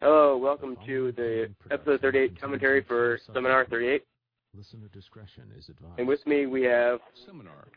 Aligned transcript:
Hello, 0.00 0.34
welcome 0.38 0.78
to 0.86 1.12
the 1.12 1.50
episode 1.70 2.00
38 2.00 2.40
commentary 2.40 2.82
for 2.82 3.18
Seminar 3.34 3.66
38. 3.66 4.02
Listener 4.56 4.88
discretion 4.94 5.44
is 5.58 5.68
advised. 5.68 5.98
And 5.98 6.08
with 6.08 6.26
me 6.26 6.46
we 6.46 6.62
have 6.62 7.00
Seminar. 7.26 7.68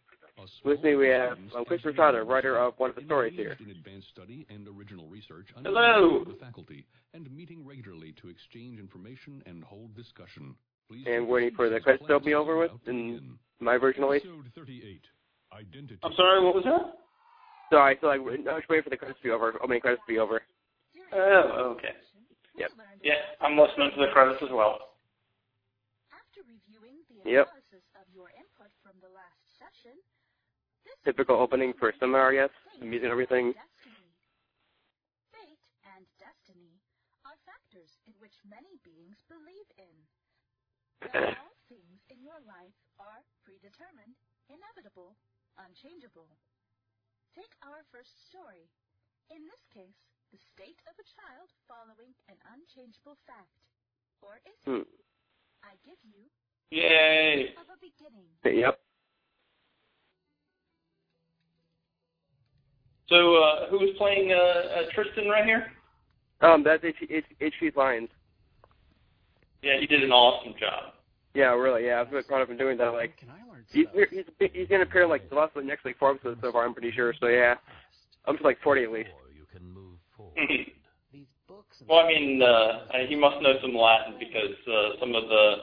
with 0.64 0.82
me 0.84 0.96
we 0.96 1.10
have 1.10 1.38
um, 1.54 1.66
Christopher 1.66 1.92
Trotter, 1.92 2.24
writer 2.24 2.58
of 2.58 2.76
one 2.78 2.90
of 2.92 2.96
the 2.96 3.02
stories 3.04 3.34
here. 3.36 3.58
In 3.60 3.72
advanced 3.72 4.08
study 4.14 4.48
and 4.50 4.66
original 4.70 5.06
research 5.08 5.48
Hello. 5.66 6.24
the 6.24 6.36
faculty 6.36 6.86
and 7.14 7.30
meeting 7.30 7.68
regularly 7.68 8.16
to 8.22 8.30
exchange 8.30 8.80
information 8.80 9.44
and 9.46 9.62
hold 9.62 9.94
discussion. 9.94 10.56
Please 10.90 11.04
And 11.06 11.28
waiting 11.28 11.52
for 11.58 11.70
the 11.70 11.82
credits 11.82 12.06
to 12.08 12.22
be 12.22 12.36
over 12.36 12.58
with, 12.58 12.72
in 12.88 13.38
my 13.60 13.78
version 13.78 14.02
at 14.06 14.10
least. 14.10 14.26
Episode 14.26 14.50
38. 14.56 15.02
Identity. 15.60 16.00
I'm 16.02 16.14
sorry, 16.16 16.42
what 16.42 16.56
was 16.56 16.64
that? 16.64 17.00
Sorry, 17.70 17.98
so 18.00 18.08
like, 18.08 18.22
I 18.22 18.54
was 18.54 18.64
waiting 18.70 18.84
for 18.84 18.90
the 18.92 18.98
credits 18.98 19.20
to 19.20 19.24
be 19.24 19.32
over, 19.32 19.56
opening 19.62 19.82
credits 19.82 20.04
to 20.08 20.14
be 20.14 20.20
over. 20.20 20.42
Oh, 21.14 21.76
okay. 21.78 21.90
Yep. 22.58 22.72
Yeah, 23.04 23.14
I'm 23.42 23.58
listening 23.58 23.92
to 23.96 24.02
the 24.02 24.12
credits 24.14 24.42
as 24.44 24.50
well. 24.52 24.80
After 26.12 26.44
reviewing 26.46 27.02
the 27.10 27.22
Yep. 27.26 27.48
analysis 27.48 27.86
of 27.98 28.06
your 28.14 28.30
input 28.36 28.72
from 28.84 29.00
the 29.02 29.10
last 29.10 29.42
session, 29.58 29.98
this 30.86 31.00
Typical 31.06 31.36
opening 31.36 31.74
for 31.80 31.90
a 31.90 31.94
seminar, 32.00 32.32
I 32.32 32.36
guess. 32.36 32.50
The 32.80 32.86
music 32.86 33.04
and 33.06 33.12
everything. 33.12 33.54
Fate 35.32 35.66
and 35.84 36.06
destiny 36.20 36.80
are 37.26 37.38
factors 37.48 37.90
in 38.06 38.14
which 38.20 38.36
many 38.46 38.78
beings 38.84 39.18
believe 39.28 39.70
in. 39.78 39.96
That 41.08 41.20
all 41.36 41.56
things 41.68 42.00
in 42.10 42.22
your 42.24 42.40
life 42.46 42.76
are 43.00 43.24
predetermined, 43.44 44.16
inevitable, 44.48 45.18
unchangeable. 45.58 46.38
Take 47.36 47.54
our 47.66 47.84
first 47.92 48.14
story. 48.30 48.70
In 49.30 49.44
this 49.48 49.64
case, 49.74 49.98
the 50.34 50.42
state 50.58 50.82
of 50.90 50.98
a 50.98 51.06
child 51.14 51.48
following 51.70 52.10
an 52.26 52.36
unchangeable 52.50 53.22
fact. 53.30 53.54
Or 54.26 54.42
is 54.42 54.58
it? 54.66 54.66
Hmm. 54.66 54.90
I 55.62 55.78
give 55.86 56.02
you 56.02 56.26
Yay. 56.74 57.54
of 57.62 57.70
a 57.70 57.78
beginning. 57.78 58.26
Yep. 58.42 58.80
So, 63.10 63.36
uh, 63.36 63.70
who 63.70 63.78
was 63.78 63.94
playing 63.98 64.34
uh, 64.34 64.36
uh, 64.36 64.82
Tristan 64.96 65.30
right 65.30 65.46
here? 65.46 65.72
Um, 66.42 66.64
that's 66.64 66.84
H. 66.84 66.96
H. 67.08 67.26
H. 67.40 67.54
P. 67.60 67.70
Lyons. 67.76 68.10
Yeah, 69.62 69.80
he 69.80 69.86
did 69.86 70.04
an 70.04 70.12
awesome 70.12 70.56
job. 70.60 70.96
Yeah, 71.36 71.54
really. 71.54 71.86
Yeah, 71.86 72.02
I've 72.02 72.10
been 72.10 72.24
caught 72.24 72.42
up 72.42 72.50
in 72.50 72.58
doing 72.58 72.78
that. 72.80 72.90
Like, 72.90 73.18
Can 73.18 73.30
I 73.30 73.48
learn 73.50 73.64
he's 73.70 73.86
stuff 73.94 74.26
he's 74.40 74.50
he's 74.54 74.68
gonna 74.68 74.84
appear 74.84 75.04
in, 75.04 75.10
like 75.10 75.30
the 75.30 75.36
last 75.36 75.56
like, 75.56 75.66
next 75.66 75.86
like 75.86 75.98
four 75.98 76.12
episodes 76.12 76.40
so 76.42 76.52
far. 76.52 76.66
I'm 76.66 76.74
pretty 76.74 76.92
sure. 76.92 77.14
So 77.20 77.28
yeah, 77.28 77.56
I'm 78.26 78.38
to 78.38 78.44
like 78.44 78.60
40 78.64 78.84
at 78.84 78.92
least. 78.92 79.10
Or 80.36 80.42
you 80.42 80.48
can 80.48 80.56
move 80.56 80.66
forward. 80.66 80.94
These 81.14 81.30
books 81.48 81.78
well, 81.88 82.00
I 82.00 82.08
mean, 82.08 82.42
uh, 82.42 83.06
he 83.08 83.16
must 83.16 83.42
know 83.42 83.54
some 83.62 83.76
Latin 83.76 84.16
because 84.18 84.58
uh, 84.68 85.00
some 85.00 85.16
of 85.16 85.30
the 85.30 85.56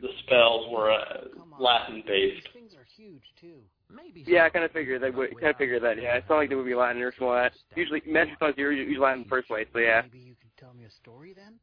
the 0.00 0.08
spells 0.24 0.66
were 0.70 0.90
uh, 0.92 1.26
Latin 1.58 2.02
based. 2.06 2.48
Things 2.52 2.72
are 2.74 2.86
huge 2.96 3.22
too. 3.40 3.62
Kind 3.88 4.26
Yeah, 4.26 4.44
I 4.44 4.50
kind 4.50 4.64
of 4.64 4.72
figured 4.72 5.02
that. 5.02 5.14
would 5.14 5.40
Kind 5.40 5.50
of 5.50 5.56
figured 5.56 5.82
that. 5.82 6.00
Yeah, 6.00 6.16
it's 6.16 6.28
not 6.28 6.36
like 6.36 6.48
they 6.48 6.54
would 6.54 6.66
be 6.66 6.74
Latin 6.74 7.02
or 7.02 7.12
something 7.12 7.28
like 7.28 7.52
that. 7.52 7.78
Usually, 7.78 8.02
magic 8.06 8.34
songs 8.38 8.54
are 8.58 8.72
usually 8.72 8.98
Latin 8.98 9.20
in 9.20 9.24
the 9.24 9.28
first 9.28 9.48
place. 9.48 9.66
So 9.72 9.78
yeah. 9.78 10.02
Maybe 10.02 10.18
you 10.18 10.34
could 10.40 10.54
tell 10.58 10.74
me 10.74 10.84
a 10.84 10.90
story 10.90 11.34
then. 11.34 11.54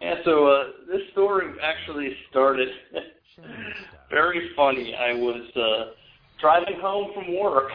Yeah, 0.00 0.14
so 0.24 0.46
uh, 0.46 0.64
this 0.88 1.02
story 1.12 1.46
actually 1.62 2.16
started 2.30 2.68
very 4.10 4.50
funny. 4.56 4.94
I 4.94 5.12
was 5.12 5.42
uh, 5.54 5.92
driving 6.40 6.80
home 6.80 7.12
from 7.14 7.38
work, 7.38 7.70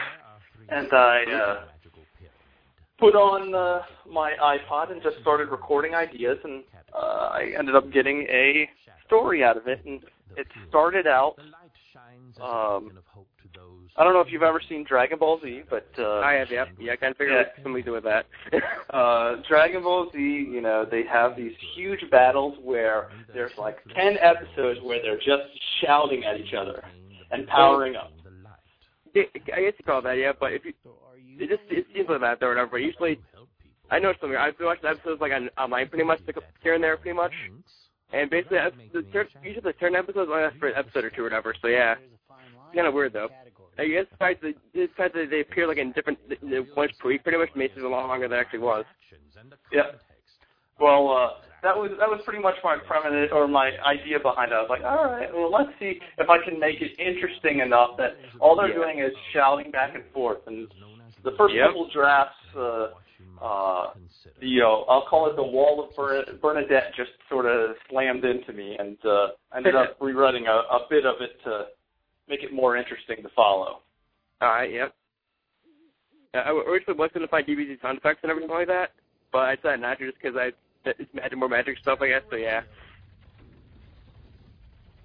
and 0.68 0.92
I 0.92 1.24
uh, 1.32 1.64
put 2.98 3.14
on 3.14 3.54
uh, 3.54 3.82
my 4.10 4.32
iPod 4.42 4.90
and 4.92 5.02
just 5.02 5.16
started 5.20 5.48
recording 5.50 5.94
ideas, 5.94 6.38
and 6.44 6.64
uh, 6.94 7.30
I 7.32 7.52
ended 7.58 7.76
up 7.76 7.90
getting 7.92 8.22
a 8.30 8.68
story 9.06 9.42
out 9.44 9.56
of 9.56 9.66
it. 9.68 9.80
And 9.86 10.00
it 10.36 10.46
started 10.68 11.06
out. 11.06 11.36
Um, 12.40 12.92
I 13.96 14.04
don't 14.04 14.12
know 14.12 14.20
if 14.20 14.28
you've 14.30 14.44
ever 14.44 14.60
seen 14.68 14.84
Dragon 14.88 15.18
Ball 15.18 15.40
Z, 15.42 15.62
but 15.68 15.88
uh, 15.98 16.20
I 16.20 16.34
have. 16.34 16.48
Yep. 16.52 16.68
Yeah, 16.78 16.92
I 16.92 16.96
kind 16.96 17.10
of 17.10 17.16
figured 17.16 17.36
Yeah. 17.36 17.52
yeah. 17.56 17.62
something 17.64 17.82
to 17.82 17.86
do 17.86 17.92
with 17.92 18.04
that. 18.04 18.26
uh, 18.94 19.36
Dragon 19.48 19.82
Ball 19.82 20.08
Z, 20.12 20.18
you 20.18 20.60
know, 20.60 20.86
they 20.88 21.02
have 21.10 21.36
these 21.36 21.52
huge 21.74 22.08
battles 22.10 22.56
where 22.62 23.08
there's 23.34 23.50
like 23.58 23.78
10 23.96 24.16
episodes 24.20 24.78
where 24.84 25.02
they're 25.02 25.16
just 25.16 25.50
shouting 25.84 26.22
at 26.24 26.38
each 26.38 26.54
other 26.54 26.84
and 27.32 27.46
powering 27.48 27.96
up. 27.96 28.12
Yeah, 29.18 29.56
I 29.56 29.60
guess 29.62 29.74
you 29.78 29.84
call 29.84 30.02
that. 30.02 30.12
Yeah, 30.18 30.32
but 30.38 30.52
if 30.52 30.64
you, 30.64 30.72
So 30.84 30.90
are 31.10 31.18
you? 31.18 31.36
it 31.42 31.48
just 31.48 31.62
it 31.70 31.86
seems 31.94 32.08
like 32.08 32.20
that 32.20 32.42
or 32.42 32.48
whatever. 32.50 32.70
But 32.72 32.82
usually, 32.82 33.18
I 33.90 33.98
know 33.98 34.12
something. 34.20 34.36
I've 34.36 34.56
been 34.58 34.66
watching 34.66 34.86
episodes 34.86 35.20
like 35.20 35.32
on 35.32 35.48
online 35.58 35.88
pretty 35.88 36.04
much, 36.04 36.20
like, 36.26 36.36
here 36.62 36.74
and 36.74 36.82
there 36.82 36.96
pretty 36.96 37.16
much. 37.16 37.32
And 38.12 38.30
basically, 38.30 38.58
ep- 38.58 38.74
the 38.92 39.02
turn, 39.12 39.26
usually 39.42 39.60
the 39.60 39.72
turn 39.74 39.94
episodes 39.94 40.30
only 40.30 40.42
last 40.42 40.56
for 40.58 40.68
an 40.68 40.74
episode 40.76 41.04
or 41.04 41.10
two 41.10 41.22
or 41.22 41.24
whatever. 41.24 41.54
So 41.60 41.68
yeah, 41.68 41.94
There's 41.96 42.12
a 42.12 42.32
fine 42.32 42.54
line 42.56 42.74
kinda 42.74 42.90
weird, 42.90 43.12
though. 43.12 43.28
I 43.78 43.86
guess 43.86 44.06
the 44.10 44.16
fact 44.16 44.42
that 44.42 44.54
the 44.74 44.86
fact 44.96 45.14
that 45.14 45.28
they 45.30 45.40
appear 45.40 45.66
like 45.68 45.78
in 45.78 45.92
different 45.92 46.18
once 46.76 46.92
per 46.98 47.08
week 47.08 47.22
pretty 47.22 47.38
much 47.38 47.50
makes 47.54 47.76
it 47.76 47.82
a 47.82 47.88
lot 47.88 48.08
longer 48.08 48.28
than 48.28 48.38
it 48.38 48.40
actually 48.40 48.60
was. 48.60 48.84
Yeah. 49.72 49.92
Well, 50.80 51.10
uh, 51.10 51.30
that 51.62 51.76
was 51.76 51.90
that 51.98 52.08
was 52.08 52.20
pretty 52.24 52.42
much 52.42 52.54
my 52.62 52.76
premise 52.86 53.30
or 53.32 53.48
my 53.48 53.70
idea 53.86 54.18
behind 54.20 54.52
it. 54.52 54.54
I 54.54 54.60
was 54.62 54.70
like, 54.70 54.84
all 54.84 55.04
right, 55.10 55.28
well, 55.34 55.50
let's 55.50 55.70
see 55.78 55.98
if 56.18 56.28
I 56.28 56.38
can 56.44 56.58
make 56.58 56.80
it 56.80 56.92
interesting 56.98 57.60
enough 57.60 57.96
that 57.98 58.16
all 58.40 58.56
they're 58.56 58.68
Yeah. 58.68 58.74
doing 58.74 58.98
is 59.00 59.12
shouting 59.32 59.70
back 59.70 59.94
and 59.94 60.04
forth. 60.12 60.46
And 60.46 60.68
the 61.24 61.32
first 61.32 61.54
Yep. 61.54 61.66
couple 61.68 61.88
drafts, 61.90 62.38
uh, 62.56 62.88
uh, 63.42 63.94
the 64.40 64.62
uh, 64.62 64.66
I'll 64.90 65.06
call 65.08 65.28
it 65.30 65.36
the 65.36 65.42
wall 65.42 65.82
of 65.84 65.94
Bern- 65.96 66.38
Bernadette, 66.40 66.94
just 66.96 67.10
sort 67.28 67.46
of 67.46 67.76
slammed 67.90 68.24
into 68.24 68.52
me, 68.52 68.76
and 68.78 68.96
uh, 69.04 69.28
ended 69.56 69.74
up 69.74 69.96
rewriting 70.00 70.46
a, 70.46 70.52
a 70.52 70.86
bit 70.88 71.04
of 71.06 71.16
it 71.20 71.42
to 71.44 71.66
make 72.28 72.42
it 72.42 72.52
more 72.52 72.76
interesting 72.76 73.22
to 73.22 73.28
follow. 73.34 73.80
All 74.40 74.48
right. 74.48 74.70
Yep. 74.72 74.94
Uh, 76.34 76.38
I 76.38 76.50
originally 76.50 76.98
was 76.98 77.10
going 77.12 77.26
to 77.26 77.28
find 77.30 77.46
DBZ 77.46 77.80
sound 77.80 77.98
effects 77.98 78.20
and 78.22 78.30
everything 78.30 78.50
like 78.50 78.68
that, 78.68 78.92
but 79.32 79.38
I 79.40 79.56
decided 79.56 79.80
not 79.80 79.98
to 79.98 80.06
just 80.06 80.22
because 80.22 80.36
I 80.36 80.50
magic, 81.12 81.38
more 81.38 81.48
magic 81.48 81.78
stuff, 81.78 81.98
I 82.00 82.08
guess. 82.08 82.22
So 82.30 82.36
yeah. 82.36 82.62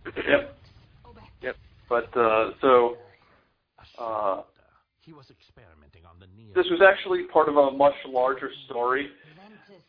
Yep. 0.06 0.57
Yep. 1.41 1.56
But 1.89 2.17
uh, 2.17 2.51
so 2.61 2.97
uh, 4.00 4.41
he 5.01 5.13
was 5.13 5.25
experimenting 5.29 6.03
on 6.06 6.19
the 6.19 6.28
near 6.38 6.53
this 6.56 6.66
was 6.69 6.81
actually 6.81 7.23
part 7.31 7.50
of 7.50 7.57
a 7.57 7.72
much 7.72 7.95
larger 8.07 8.50
story 8.66 9.07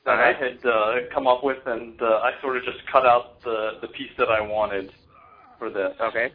that 0.05 0.19
I 0.19 0.33
had 0.33 0.65
uh, 0.67 0.95
come 1.15 1.27
up 1.27 1.43
with, 1.43 1.59
and 1.67 2.01
uh, 2.01 2.05
I 2.05 2.33
sort 2.43 2.57
of 2.59 2.65
just 2.65 2.79
cut 2.93 3.07
out 3.07 3.43
the 3.43 3.79
the 3.81 3.89
piece 3.89 4.11
that 4.19 4.29
I 4.29 4.41
wanted 4.41 4.91
for 5.59 5.71
this. 5.71 5.93
Okay. 6.01 6.29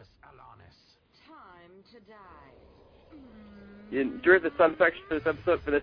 Time 1.26 1.70
to 1.92 2.00
die. 2.00 3.98
And 3.98 4.22
During 4.22 4.42
the 4.42 4.50
sound 4.58 4.74
effects 4.74 4.96
for 5.08 5.18
this 5.18 5.26
episode 5.26 5.60
for 5.64 5.70
this 5.70 5.82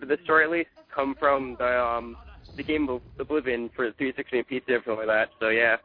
for 0.00 0.06
this 0.06 0.18
story 0.24 0.44
at 0.44 0.50
least 0.50 0.68
come 0.94 1.14
from 1.18 1.56
the 1.58 1.80
um 1.80 2.16
the 2.56 2.62
game 2.62 2.88
of 2.88 3.00
Oblivion 3.18 3.70
for 3.74 3.86
the 3.86 3.92
360 3.94 4.38
and 4.38 4.46
PC 4.48 4.62
and 4.68 4.76
everything 4.76 4.96
like 4.96 5.06
that. 5.06 5.28
So 5.40 5.48
yeah. 5.48 5.76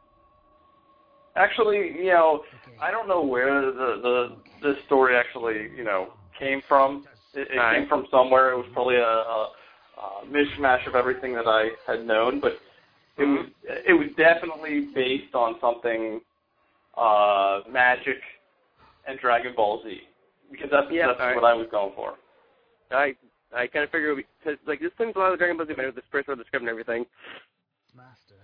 Actually, 1.36 1.92
you 1.96 2.10
know, 2.10 2.42
I 2.80 2.90
don't 2.90 3.08
know 3.08 3.22
where 3.22 3.60
the 3.60 4.00
the 4.02 4.36
this 4.62 4.76
story 4.86 5.16
actually 5.16 5.68
you 5.76 5.84
know 5.84 6.08
came 6.38 6.62
from. 6.68 7.06
It, 7.34 7.48
it 7.50 7.74
came 7.74 7.88
from 7.88 8.06
somewhere. 8.10 8.52
It 8.52 8.56
was 8.56 8.66
probably 8.72 8.96
a, 8.96 9.00
a, 9.02 9.50
a 9.98 10.26
mishmash 10.26 10.86
of 10.88 10.94
everything 10.94 11.34
that 11.34 11.46
I 11.46 11.68
had 11.86 12.06
known, 12.06 12.40
but 12.40 12.52
it 13.18 13.24
was 13.24 13.46
it 13.64 13.92
was 13.92 14.08
definitely 14.16 14.88
based 14.94 15.34
on 15.34 15.56
something 15.60 16.20
uh, 16.96 17.60
magic 17.70 18.16
and 19.06 19.18
Dragon 19.20 19.52
Ball 19.54 19.82
Z 19.84 20.00
because 20.50 20.68
that's 20.70 20.86
Yeah, 20.90 21.08
that's 21.08 21.20
alright. 21.20 21.36
what 21.36 21.44
I 21.44 21.54
was 21.54 21.66
going 21.70 21.92
for. 21.94 22.14
I 22.90 23.14
I 23.54 23.66
kind 23.66 23.84
of 23.84 23.90
figure 23.90 24.14
because 24.14 24.58
like 24.66 24.80
this 24.80 24.92
thing's 24.98 25.16
a 25.16 25.18
lot 25.18 25.32
of 25.32 25.38
Dragon 25.38 25.56
Ball 25.56 25.66
Z 25.66 25.72
but 25.76 25.86
with 25.86 25.94
the 25.94 26.02
first 26.10 26.28
one, 26.28 26.38
the 26.38 26.44
script 26.44 26.62
and 26.62 26.70
everything. 26.70 27.06
Master, 27.96 28.36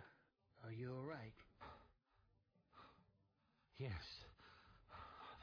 are 0.65 0.73
you 0.73 0.93
all 0.97 1.03
right? 1.09 1.33
Yes. 3.79 3.93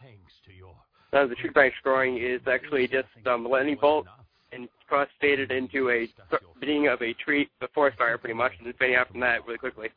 Thanks 0.01 0.33
to 0.45 0.53
your 0.53 0.75
Uh, 1.13 1.27
the 1.27 1.35
shoot 1.41 1.53
bank 1.53 1.73
scoring 1.79 2.17
is 2.17 2.41
actually 2.47 2.87
just 2.87 3.07
um, 3.27 3.45
lightning 3.47 3.77
bolt 3.79 4.07
and 4.51 4.67
cross 4.87 5.07
faded 5.19 5.51
into 5.51 5.89
a 5.89 6.07
th- 6.07 6.41
beginning 6.59 6.87
of 6.87 7.01
a 7.01 7.13
tree, 7.13 7.49
the 7.61 7.67
forest 7.73 7.97
fire 7.97 8.17
pretty 8.17 8.33
much, 8.33 8.51
and 8.57 8.65
then 8.65 8.73
fading 8.79 8.95
out 8.95 9.09
from 9.09 9.19
that 9.19 9.45
really 9.45 9.59
quickly. 9.59 9.89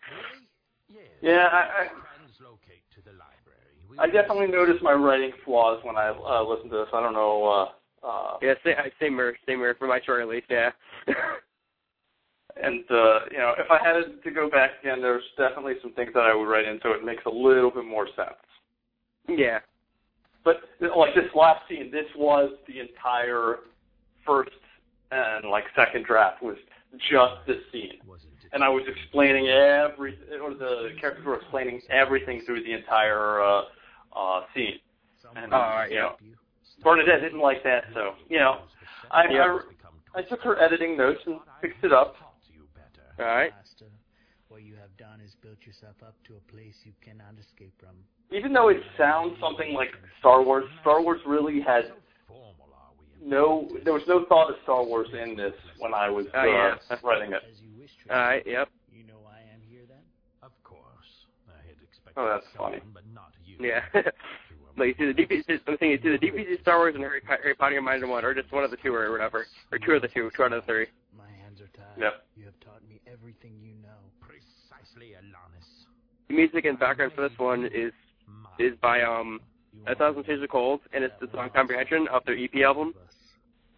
Yes. 0.92 1.06
Yeah, 1.22 1.48
I, 1.50 1.88
Translocate 2.18 2.82
to 2.94 3.00
the 3.02 3.12
library. 3.12 3.98
I, 3.98 4.04
I 4.04 4.06
definitely 4.08 4.48
noticed 4.48 4.82
my 4.82 4.92
writing 4.92 5.32
flaws 5.44 5.80
when 5.84 5.96
I 5.96 6.08
uh, 6.10 6.44
listened 6.44 6.70
to 6.70 6.78
this. 6.78 6.88
I 6.92 7.00
don't 7.00 7.14
know. 7.14 7.44
Uh, 7.46 7.68
uh, 8.04 8.36
Yeah, 8.42 8.54
same, 8.64 8.74
same 9.00 9.16
mirror, 9.16 9.36
same 9.46 9.58
mirror 9.58 9.74
for 9.78 9.88
my 9.88 10.00
story 10.00 10.22
at 10.22 10.28
least. 10.28 10.46
Yeah. 10.50 10.70
And 12.56 12.84
uh, 12.88 13.20
you 13.32 13.38
know, 13.38 13.52
if 13.58 13.68
I 13.68 13.78
had 13.82 14.22
to 14.22 14.30
go 14.30 14.48
back 14.48 14.70
again, 14.80 15.02
there's 15.02 15.24
definitely 15.36 15.74
some 15.82 15.92
things 15.94 16.10
that 16.14 16.22
I 16.22 16.34
would 16.34 16.44
write 16.44 16.66
in 16.66 16.78
so 16.84 16.92
it 16.92 17.04
makes 17.04 17.24
a 17.26 17.30
little 17.30 17.70
bit 17.70 17.84
more 17.84 18.06
sense. 18.14 18.38
yeah. 19.28 19.58
But 20.44 20.56
like 20.96 21.16
this 21.16 21.24
last 21.34 21.68
scene, 21.68 21.90
this 21.90 22.06
was 22.16 22.52
the 22.68 22.78
entire 22.78 23.60
first 24.24 24.52
and 25.10 25.50
like 25.50 25.64
second 25.74 26.04
draft 26.04 26.42
was 26.42 26.56
just 27.10 27.34
this 27.46 27.58
scene, 27.72 27.98
and 28.52 28.62
I 28.62 28.68
was 28.68 28.84
explaining 28.86 29.48
every, 29.48 30.18
or 30.40 30.54
the 30.54 30.90
characters 31.00 31.24
were 31.24 31.36
explaining 31.36 31.80
everything 31.90 32.42
through 32.46 32.62
the 32.62 32.72
entire 32.72 33.40
uh, 33.40 33.62
uh, 34.14 34.42
scene. 34.54 34.78
And, 35.34 35.52
all 35.52 35.60
right, 35.60 35.90
you 35.90 35.96
yeah. 35.96 36.02
know, 36.02 36.16
Bernadette 36.84 37.22
didn't 37.22 37.40
like 37.40 37.62
that, 37.64 37.84
so 37.94 38.14
you 38.28 38.38
know, 38.38 38.60
I, 39.10 39.24
Yeah. 39.30 39.58
I 40.14 40.18
I 40.20 40.22
took 40.22 40.40
her 40.42 40.60
editing 40.62 40.96
notes 40.96 41.20
and 41.26 41.40
fixed 41.60 41.82
it 41.82 41.92
up. 41.92 42.14
All 43.18 43.24
right. 43.24 43.52
What 44.48 44.62
you 44.62 44.74
have 44.76 44.96
done 44.96 45.20
is 45.20 45.34
built 45.42 45.58
yourself 45.66 45.96
up 46.06 46.14
to 46.28 46.34
a 46.36 46.52
place 46.52 46.74
you 46.84 46.92
cannot 47.04 47.34
escape 47.40 47.72
from. 47.80 47.96
Even 48.30 48.52
though 48.52 48.68
it 48.68 48.80
sounds 48.96 49.34
something 49.40 49.72
like 49.74 49.90
Star 50.20 50.42
Wars, 50.42 50.64
Star 50.82 51.02
Wars 51.02 51.20
really 51.26 51.60
had 51.60 51.90
no. 53.24 53.68
There 53.84 53.92
was 53.92 54.02
no 54.06 54.24
thought 54.26 54.50
of 54.50 54.56
Star 54.62 54.84
Wars 54.84 55.08
in 55.12 55.36
this 55.36 55.54
when 55.78 55.94
I 55.94 56.08
was 56.10 56.26
Oh, 56.34 56.38
uh, 56.38 56.44
yeah. 56.44 56.96
writing 57.02 57.32
it. 57.32 57.42
As 57.50 57.60
you 57.60 57.80
wish, 57.80 57.90
All 58.10 58.16
right. 58.16 58.46
Yep. 58.46 58.68
You 58.92 59.04
know 59.04 59.20
I 59.26 59.40
am 59.52 59.60
here 59.68 59.82
then? 59.88 60.02
Of 60.42 60.52
course. 60.62 60.82
I 61.48 61.58
had 61.66 61.76
expected 61.82 62.14
Oh, 62.20 62.28
that's 62.28 62.46
funny. 62.56 62.78
but 62.92 63.02
not 63.12 63.32
you. 63.44 63.56
Yeah. 63.60 63.82
to, 64.74 64.80
like 64.80 64.98
you 64.98 65.06
see 65.06 65.12
the 65.12 65.22
DBZ. 65.26 65.60
I'm 65.66 65.76
saying 65.78 65.92
you 65.92 65.98
see 66.02 66.10
the 66.10 66.18
DBZ 66.26 66.60
Star 66.62 66.78
Wars 66.78 66.94
and 66.94 67.02
Harry, 67.04 67.20
Po- 67.20 67.36
Harry 67.42 67.54
Potter 67.54 67.76
combined 67.76 68.02
in 68.02 68.08
one, 68.08 68.24
or 68.24 68.34
just 68.34 68.50
one 68.52 68.64
of 68.64 68.70
the 68.70 68.76
two, 68.78 68.94
or 68.94 69.10
whatever, 69.10 69.46
or 69.72 69.78
two 69.78 69.92
of 69.92 70.02
the 70.02 70.08
two, 70.08 70.30
two 70.36 70.42
out 70.42 70.52
of 70.52 70.62
the 70.62 70.66
three. 70.66 70.86
My 71.16 71.30
hands 71.42 71.60
are 71.60 71.70
tied. 71.76 71.98
Yep. 72.00 72.12
You 72.36 72.44
have 72.46 72.60
taught 72.60 72.82
me 72.88 73.00
everything 73.10 73.52
you 73.60 73.74
know. 73.82 73.98
Precisely, 74.20 75.12
Alanis. 75.14 75.66
The 76.28 76.34
music 76.34 76.64
and 76.64 76.78
background 76.78 77.12
for 77.14 77.28
this 77.28 77.38
one 77.38 77.66
is 77.66 77.92
is 78.58 78.74
by 78.80 79.02
um 79.02 79.40
A 79.86 79.94
Thousand 79.94 80.24
Shades 80.26 80.42
of 80.42 80.48
Cold, 80.48 80.80
and 80.92 81.04
it's 81.04 81.14
the 81.20 81.28
song 81.32 81.50
Comprehension 81.54 82.06
of 82.12 82.24
their 82.24 82.36
EP 82.36 82.54
album. 82.64 82.94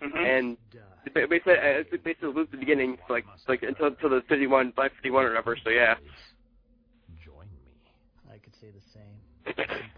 hmm 0.01 0.17
And 0.17 0.57
Die. 0.73 0.79
it 1.07 1.31
basically, 1.31 1.55
uh, 1.55 1.83
it 1.93 2.05
basically 2.05 2.33
loops 2.33 2.51
the 2.53 2.59
beginning, 2.59 2.99
like 3.09 3.25
like 3.49 3.63
until 3.63 3.87
until 3.87 4.11
the 4.11 4.23
51, 4.29 4.73
51 4.73 5.25
or 5.25 5.29
whatever. 5.29 5.57
So 5.63 5.71
yeah. 5.71 5.95
Join 7.25 7.47
me. 7.53 8.33
I 8.33 8.39
could 8.39 8.55
say 8.61 8.69
the 8.71 8.85
same. 8.93 9.17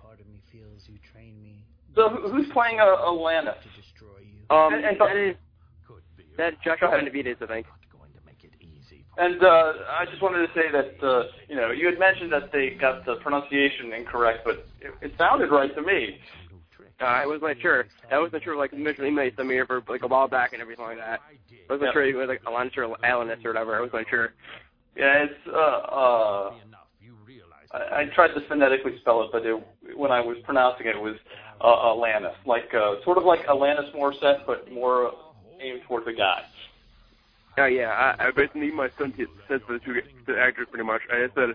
Some 0.89 0.97
part 0.97 0.97
of 0.97 0.97
me 0.97 0.97
feels 0.97 1.01
you 1.05 1.11
train 1.13 1.43
me 1.43 1.65
So 1.95 2.09
who's 2.31 2.49
playing 2.53 2.81
uh, 2.81 2.85
Alanis? 2.85 3.61
to 3.63 3.69
destroy 3.81 4.21
you. 4.25 4.55
Um, 4.57 4.75
And- 4.75 4.85
and- 4.85 4.99
that 5.01 5.17
is 5.17 5.37
Could 5.87 6.03
be. 6.17 6.25
that 6.37 6.61
Josh 6.63 6.81
Go. 6.81 6.91
Benavides, 6.91 7.41
I 7.43 7.47
think. 7.47 7.67
going 7.93 8.11
to 8.13 8.21
make 8.27 8.43
it 8.45 8.53
easy 8.61 9.05
And 9.19 9.43
uh, 9.43 9.73
I 9.91 10.05
just 10.07 10.23
wanted 10.23 10.47
to 10.47 10.53
say 10.55 10.71
that 10.71 11.03
uh, 11.07 11.25
you 11.49 11.57
know 11.57 11.71
you 11.71 11.87
had 11.87 11.99
mentioned 11.99 12.33
that 12.33 12.51
they 12.53 12.71
got 12.71 13.05
the 13.05 13.17
pronunciation 13.17 13.93
incorrect, 13.93 14.41
but 14.45 14.67
it, 14.81 14.93
it 15.03 15.13
sounded 15.19 15.51
right 15.51 15.75
to 15.75 15.83
me. 15.83 16.19
Uh, 17.01 17.05
I 17.05 17.27
wasn't 17.27 17.61
sure. 17.61 17.87
I 18.11 18.19
wasn't 18.19 18.43
sure 18.43 18.57
like 18.57 18.73
the 18.73 18.77
initial 18.77 19.05
email 19.07 19.25
you 19.25 19.33
sent 19.37 19.47
me 19.47 19.61
over 19.61 19.83
like 19.89 20.03
a 20.03 20.09
while 20.09 20.27
back 20.27 20.53
and 20.53 20.61
everything 20.61 20.85
like 20.85 20.99
that. 20.99 21.21
I 21.23 21.73
wasn't 21.73 21.87
Yep. 21.89 21.93
sure 21.95 22.05
it 22.05 22.15
was 22.17 22.27
like 22.29 22.43
Alanis 22.43 22.77
or 22.77 22.89
Alanis 23.05 23.45
or 23.45 23.51
whatever. 23.53 23.77
I 23.77 23.81
wasn't 23.83 24.09
sure. 24.11 24.33
Yeah, 24.97 25.25
it's 25.27 25.47
uh, 25.47 25.53
uh, 25.53 26.51
Be 26.51 26.61
enough. 26.67 26.89
You 27.01 27.15
realize 27.25 27.69
I, 27.71 28.01
I 28.03 28.05
tried 28.17 28.35
to 28.35 28.41
phonetically 28.49 28.99
spell 29.01 29.23
it, 29.23 29.29
but 29.31 29.47
it, 29.47 29.55
when 29.99 30.13
I 30.13 30.21
was 30.21 30.37
pronouncing 30.45 30.87
it, 30.87 30.95
it 30.95 31.03
was 31.03 31.17
uh, 31.61 31.67
Alanis, 31.67 32.35
like 32.47 32.73
uh, 32.73 33.03
sort 33.05 33.19
of 33.19 33.25
like 33.25 33.45
Alanis 33.47 33.93
Morissette, 33.95 34.47
but 34.47 34.71
more 34.73 35.13
aimed 35.61 35.83
towards 35.89 36.07
a 36.07 36.13
guy. 36.13 36.43
Oh 37.59 37.67
yeah, 37.67 37.91
I, 37.91 38.29
I 38.29 38.31
basically 38.31 38.71
my 38.71 38.89
son 38.97 39.13
says 39.49 39.61
the 39.69 39.81
two 39.85 40.01
the 40.27 40.39
actors 40.39 40.69
pretty 40.71 40.85
much. 40.85 41.03
I 41.13 41.27
just 41.27 41.35
said 41.35 41.51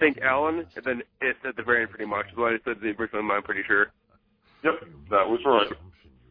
think 0.00 0.18
Alan, 0.22 0.66
and 0.74 0.84
then 0.84 1.02
it 1.20 1.36
at 1.46 1.54
the 1.56 1.62
very 1.62 1.82
end 1.82 1.90
pretty 1.90 2.06
much. 2.06 2.26
Is 2.32 2.36
what 2.36 2.54
I 2.54 2.58
said 2.64 2.80
the 2.80 2.96
original. 2.96 3.30
I'm 3.30 3.42
pretty 3.42 3.62
sure. 3.66 3.92
Yep, 4.64 4.74
that 5.10 5.28
was 5.28 5.40
right. 5.44 5.68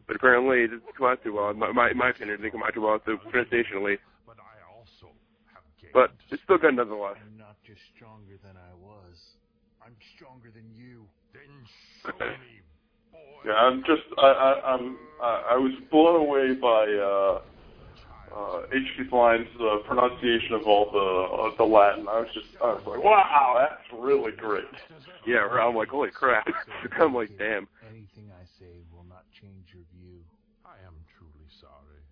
But 0.08 0.16
apparently 0.16 0.66
it 0.66 0.68
didn't 0.68 0.96
come 0.98 1.06
out 1.06 1.22
too 1.22 1.34
well. 1.34 1.50
In 1.50 1.58
my 1.58 1.70
my, 1.70 1.92
my 1.92 2.10
opinion, 2.10 2.34
it 2.34 2.42
didn't 2.42 2.52
come 2.58 2.62
out 2.64 2.74
too 2.74 2.82
well. 2.82 2.98
The 3.06 3.16
pronunciation 3.30 3.76
at 3.76 3.82
least. 3.84 4.02
But 4.26 4.42
I 4.42 4.58
also 4.66 5.14
But 5.94 6.10
it's 6.30 6.42
still 6.42 6.58
good 6.58 6.74
nonetheless. 6.74 7.16
I'm 7.22 7.38
not 7.38 7.56
just 7.64 7.80
stronger 7.94 8.34
than 8.42 8.58
I 8.58 8.74
was. 8.74 9.14
I'm 9.78 9.94
stronger 10.16 10.50
than 10.50 10.66
you. 10.74 11.06
Then 11.32 11.64
show 12.04 12.12
me, 12.18 12.60
boy. 13.10 13.40
Yeah, 13.46 13.52
I'm 13.54 13.80
just 13.84 14.04
I, 14.18 14.28
I 14.28 14.74
I'm 14.74 14.96
I, 15.20 15.42
I 15.52 15.56
was 15.56 15.72
blown 15.90 16.20
away 16.20 16.52
by 16.54 16.84
uh 16.92 17.40
uh 18.32 18.62
H.P. 18.72 19.14
Line's 19.14 19.48
uh, 19.60 19.84
pronunciation 19.86 20.54
of 20.54 20.66
all 20.66 20.88
the 20.92 21.08
uh, 21.36 21.56
the 21.56 21.64
Latin. 21.64 22.08
I 22.08 22.20
was 22.20 22.28
just 22.34 22.46
I 22.62 22.72
was 22.76 22.82
like, 22.86 23.02
wow, 23.02 23.56
that's 23.58 24.00
really 24.00 24.32
great. 24.32 24.64
Yeah, 25.26 25.46
I'm 25.48 25.74
like 25.74 25.88
holy 25.88 26.10
crap. 26.10 26.46
I'm 27.00 27.14
like 27.14 27.30
damn. 27.38 27.68
Anything 27.88 28.32
I 28.32 28.44
say 28.58 28.84
will 28.92 29.04
not 29.08 29.24
change 29.40 29.72
your 29.72 29.84
view. 29.92 30.20
I 30.64 30.80
am 30.86 30.94
truly 31.16 31.48
sorry. 31.60 32.04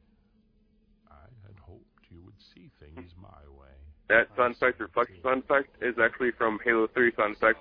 I 1.09 1.29
had 1.47 1.59
hoped 1.61 1.85
you 2.11 2.23
would 2.25 2.41
see 2.55 2.71
things 2.81 3.11
my 3.21 3.43
way. 3.51 3.75
That 4.09 4.27
sound 4.37 4.57
or 4.61 4.75
reflective 4.79 5.17
sound 5.23 5.45
effect, 5.45 5.71
is 5.81 5.95
actually 6.03 6.33
from 6.37 6.59
Halo 6.65 6.89
3 6.95 7.13
sound 7.17 7.37
effect. 7.37 7.59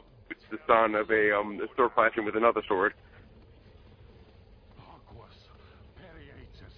The 0.51 0.57
son 0.65 0.95
of 0.95 1.11
a 1.11 1.37
um 1.37 1.59
a 1.61 1.67
sword 1.75 1.91
clashing 1.93 2.25
with 2.25 2.35
another 2.35 2.63
sword. 2.67 2.93
Aquas 4.79 5.35
periatus. 5.95 6.73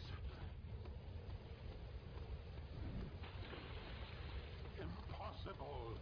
Impossible. 4.78 5.96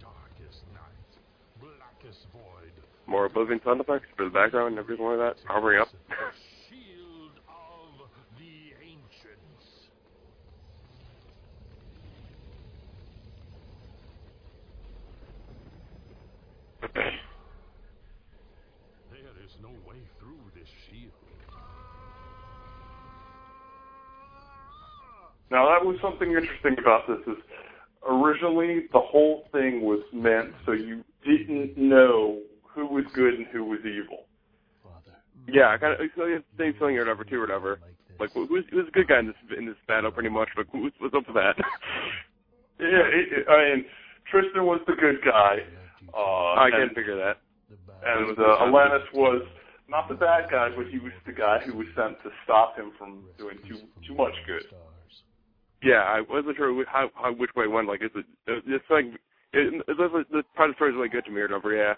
Darkest 0.00 0.64
night. 0.74 1.12
Blackest 1.60 2.26
void. 2.32 2.72
More 3.06 3.24
Oblivion 3.24 3.60
sound 3.64 3.80
effects 3.80 4.06
for 4.16 4.24
the 4.24 4.30
background 4.30 4.76
and 4.76 4.78
everything 4.78 5.06
like 5.06 5.18
that. 5.18 5.36
Powering 5.46 5.80
up. 5.80 5.88
The 6.08 6.14
shield 6.68 7.40
of 7.48 8.10
the 8.38 8.74
ancients. 8.82 9.88
There 16.94 17.04
is 19.44 19.50
no 19.62 19.68
way 19.88 19.96
through 20.20 20.38
this 20.54 20.68
shield. 20.88 21.12
Now 25.50 25.68
that 25.68 25.84
was 25.84 25.96
something 26.02 26.28
interesting 26.30 26.76
about 26.78 27.06
this 27.06 27.18
is 27.26 27.42
originally 28.08 28.86
the 28.92 29.00
whole 29.00 29.44
thing 29.52 29.82
was 29.82 30.00
meant 30.12 30.52
so 30.66 30.72
you 30.72 31.04
didn't 31.24 31.76
know 31.76 32.40
who 32.68 32.86
was 32.86 33.04
good 33.14 33.34
and 33.34 33.46
who 33.52 33.64
was 33.64 33.78
evil. 33.80 34.24
Father. 34.82 35.16
Yeah, 35.46 35.70
I 35.70 35.78
kind 35.78 35.94
of 35.94 36.00
it's 36.00 36.16
like 36.16 36.28
the 36.56 36.62
same 36.64 36.74
feeling 36.78 36.96
or 36.96 37.00
whatever 37.00 37.24
too, 37.24 37.36
or 37.36 37.40
whatever. 37.42 37.78
Like 38.18 38.32
who- 38.32 38.46
who's 38.46 38.64
who's 38.70 38.88
a 38.88 38.90
good 38.90 39.08
guy 39.08 39.18
in 39.20 39.26
this 39.26 39.36
in 39.56 39.66
this 39.66 39.76
battle, 39.86 40.10
pretty 40.10 40.28
much. 40.30 40.48
but 40.56 40.66
who's 40.72 40.92
what's 40.98 41.14
up 41.14 41.26
with 41.26 41.36
that? 41.36 41.56
Yeah, 42.80 43.06
it, 43.06 43.30
it, 43.30 43.48
I 43.48 43.76
mean 43.76 43.84
Tristan 44.28 44.64
was 44.66 44.80
the 44.88 44.94
good 45.00 45.22
guy. 45.24 45.58
Uh, 46.14 46.54
I 46.54 46.66
and- 46.66 46.74
can't 46.74 46.94
figure 46.94 47.16
that. 47.16 47.38
The 47.68 47.76
And 48.06 48.38
uh, 48.38 48.62
Alanis 48.68 49.08
was 49.14 49.42
not 49.88 50.08
the 50.08 50.14
bad 50.14 50.50
guy, 50.50 50.68
but 50.76 50.86
he 50.86 50.98
was 50.98 51.12
the 51.26 51.32
guy 51.32 51.58
who 51.64 51.76
was 51.76 51.86
sent 51.96 52.20
to 52.22 52.30
stop 52.44 52.76
him 52.76 52.92
from 52.96 53.24
doing 53.38 53.58
too 53.66 53.80
too 54.06 54.14
much 54.14 54.34
good. 54.46 54.62
Yeah, 55.82 56.04
I 56.04 56.20
wasn't 56.20 56.56
sure 56.56 56.72
how, 56.86 57.10
how 57.14 57.32
which 57.32 57.50
way 57.56 57.64
it 57.64 57.70
went. 57.70 57.88
Like 57.88 58.00
it's 58.00 58.14
a, 58.14 58.24
it's 58.46 58.88
like 58.88 59.06
it, 59.52 59.74
it, 59.74 59.84
it, 59.88 60.26
the 60.30 60.42
part 60.56 60.70
of 60.70 60.74
the 60.74 60.78
story 60.78 60.92
is 60.92 60.96
really 60.96 61.08
good 61.08 61.24
to 61.24 61.32
me, 61.32 61.40
or 61.40 61.48
whatever. 61.48 61.76
Yeah, 61.76 61.94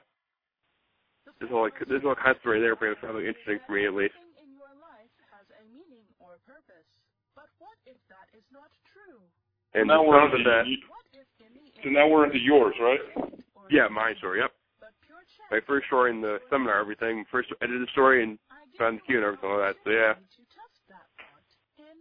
this 1.41 1.51
whole 1.51 1.63
like 1.63 1.79
this 1.79 2.03
whole 2.03 2.15
kind 2.15 2.35
of 2.35 2.41
story 2.41 2.61
there, 2.61 2.75
but 2.75 2.91
it's 2.91 3.03
really 3.03 3.29
interesting 3.29 3.59
for 3.67 3.75
me 3.75 3.87
at 3.87 3.95
least. 3.95 4.17
Everything 4.17 4.49
in 4.49 4.51
your 4.59 4.73
life 4.81 5.13
has 5.31 5.47
a 5.61 5.63
meaning 5.71 6.07
or 6.19 6.41
purpose. 6.47 6.87
But 7.35 7.51
what 7.59 7.77
if 7.87 7.99
that 8.09 8.27
is 8.35 8.47
not 8.51 8.71
true? 8.91 9.21
And 9.75 9.87
now 9.87 10.03
we're 10.03 10.25
into, 10.25 10.43
that. 10.43 10.65
What 10.89 11.07
if 11.13 11.29
in 11.39 11.53
the 11.53 11.67
so 11.85 11.91
now 11.91 12.09
we're 12.09 12.25
into 12.25 12.41
yours, 12.41 12.75
right? 12.81 13.37
Yeah, 13.71 13.89
my 13.89 14.15
story. 14.19 14.41
Yep, 14.41 14.53
but 14.81 14.93
pure 15.07 15.19
chance, 15.19 15.51
my 15.51 15.61
first 15.67 15.87
story 15.87 16.11
in 16.11 16.21
the 16.21 16.39
seminar, 16.51 16.81
everything. 16.81 17.25
First 17.31 17.53
edited 17.63 17.83
the 17.83 17.91
story 17.93 18.23
and 18.23 18.39
found 18.79 18.99
the 18.99 19.03
cue 19.03 19.17
and 19.17 19.25
everything 19.25 19.51
like 19.51 19.75
that. 19.75 19.77
So 19.85 19.91
yeah. 19.91 20.15
opportunity 20.15 20.37
to 20.37 20.43
test 20.55 20.79
that 20.89 21.07
thought 21.19 21.51
in 21.79 21.97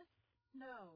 no. 0.59 0.91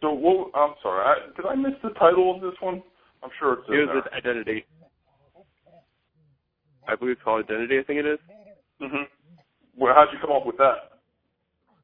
So 0.00 0.12
what? 0.12 0.50
I'm 0.54 0.74
sorry. 0.82 1.04
I, 1.06 1.14
did 1.36 1.46
I 1.46 1.54
miss 1.54 1.78
the 1.82 1.90
title 1.90 2.34
of 2.34 2.42
this 2.42 2.58
one? 2.60 2.82
I'm 3.22 3.30
sure 3.38 3.54
it's 3.54 3.62
It 3.68 3.86
was 3.86 4.02
there. 4.10 4.14
identity. 4.18 4.66
I 6.88 6.96
believe 6.96 7.12
it's 7.12 7.22
called 7.22 7.44
identity. 7.44 7.78
I 7.78 7.84
think 7.84 8.00
it 8.00 8.06
is. 8.06 8.18
hmm 8.80 9.06
Well, 9.76 9.94
how'd 9.94 10.08
you 10.12 10.18
come 10.20 10.32
up 10.34 10.44
with 10.44 10.56
that? 10.58 10.91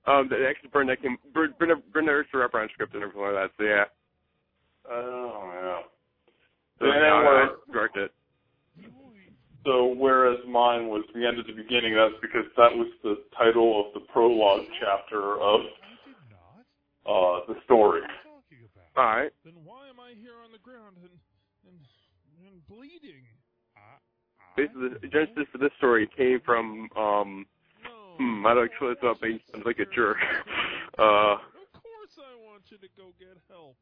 Um, 0.08 0.28
they 0.30 0.46
actually 0.46 0.70
burned 0.70 0.88
that 0.88 1.02
came 1.02 1.18
burned 1.34 1.58
burned 1.58 1.82
burned 1.92 2.08
the 2.08 2.12
Ursa 2.12 2.36
wraparound 2.36 2.70
script 2.72 2.94
and 2.94 3.02
everything 3.02 3.22
like 3.22 3.34
that. 3.34 3.50
So 3.58 3.64
yeah. 3.64 3.84
Oh 4.90 5.50
yeah. 5.52 5.82
So 6.78 6.86
And 6.86 7.02
then 7.02 7.24
where- 7.24 7.56
directed 7.72 8.02
it. 8.04 8.12
So 9.66 9.92
whereas 9.98 10.38
mine 10.48 10.86
was 10.88 11.04
the 11.14 11.26
end 11.26 11.38
at 11.38 11.46
the 11.46 11.52
beginning, 11.52 11.92
that's 11.94 12.14
because 12.22 12.46
that 12.56 12.72
was 12.72 12.88
the 13.02 13.20
title 13.36 13.84
of 13.84 13.92
the 13.92 14.00
prologue 14.12 14.64
chapter 14.80 15.34
of 15.42 15.60
I 15.60 15.92
did 16.06 16.16
not. 16.30 16.64
uh, 17.04 17.44
the 17.52 17.60
story. 17.64 18.00
What 18.00 18.08
are 18.08 18.14
you 18.14 18.24
talking 18.24 18.58
about? 18.72 18.96
All 18.96 19.16
right. 19.16 19.32
Then 19.44 19.54
why 19.64 19.88
am 19.90 20.00
I 20.00 20.14
here 20.16 20.40
on 20.42 20.52
the 20.52 20.58
ground 20.62 20.96
and 21.02 21.10
and, 21.68 21.78
and 22.46 22.66
bleeding? 22.68 23.26
I, 23.76 23.98
I 24.40 24.56
Basically, 24.56 24.88
the 25.02 25.08
genesis 25.08 25.44
for 25.52 25.58
this 25.58 25.72
story 25.76 26.08
came 26.16 26.40
from 26.46 26.88
um 26.96 27.44
no. 28.18 28.48
I 28.48 28.54
don't 28.54 28.64
actually 28.64 28.94
thought 29.00 29.20
being 29.20 29.40
sounds 29.52 29.64
like 29.66 29.78
a 29.78 29.86
jerk. 29.94 30.16
Uh, 30.98 31.38
Of 31.54 31.70
course 31.78 32.18
I 32.18 32.34
want 32.42 32.62
you 32.70 32.78
to 32.78 32.88
go 32.98 33.14
get 33.20 33.38
help. 33.48 33.76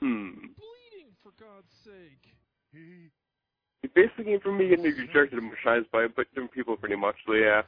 hmm. 0.00 0.30
Bleeding, 0.56 1.12
for 1.22 1.32
God's 1.36 1.68
sake. 1.84 2.32
He. 2.72 3.10
Basically 3.94 4.24
came 4.24 4.40
from 4.40 4.56
me 4.56 4.68
getting 4.70 4.84
rejected 4.86 5.34
in 5.38 5.52
shines 5.62 5.84
by 5.92 6.04
a 6.04 6.08
bunch 6.08 6.28
of 6.28 6.34
different 6.34 6.52
people, 6.52 6.76
pretty 6.78 6.96
much. 6.96 7.16
So 7.26 7.34
yeah, 7.34 7.60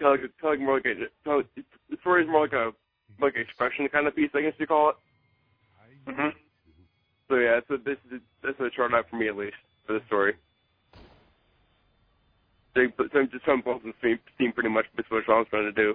kind 0.00 0.16
of 0.16 0.20
like, 0.24 0.32
kind 0.40 0.54
of 0.54 0.58
like 0.58 0.60
more 0.60 0.74
like 0.76 0.86
a. 0.86 0.94
Kind 1.24 1.40
of, 1.44 1.46
the 1.90 1.96
story 2.00 2.22
is 2.24 2.28
more 2.30 2.42
like 2.48 2.54
a 2.54 2.72
like 3.20 3.34
an 3.36 3.42
expression 3.42 3.86
kind 3.92 4.06
of 4.06 4.16
piece, 4.16 4.30
I 4.34 4.40
guess 4.40 4.54
you 4.58 4.66
call 4.66 4.90
it. 4.90 4.96
hmm 6.08 6.28
So 7.28 7.36
yeah, 7.36 7.60
so 7.68 7.76
this 7.76 7.98
is 8.10 8.20
that's 8.42 8.58
what 8.58 8.66
it 8.66 8.70
turned 8.74 8.94
out 8.94 9.04
for 9.10 9.16
me 9.16 9.28
at 9.28 9.36
least 9.36 9.56
for 9.86 9.92
the 9.94 10.00
story. 10.06 10.32
So, 12.76 13.08
so 13.12 13.24
just 13.32 13.44
some 13.46 13.62
both 13.64 13.76
of 13.76 13.82
them 13.82 14.20
seem 14.38 14.52
pretty 14.52 14.68
much 14.68 14.84
that's 14.96 15.10
what 15.10 15.24
I 15.28 15.38
was 15.38 15.46
trying 15.48 15.64
to 15.64 15.72
do. 15.72 15.94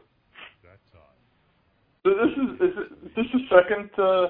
So 2.04 2.10
this 2.10 2.34
is 2.34 2.50
is, 2.58 2.78
it, 2.78 3.06
is 3.06 3.12
this 3.16 3.26
the 3.30 3.46
second 3.54 3.90
uh, 4.02 4.28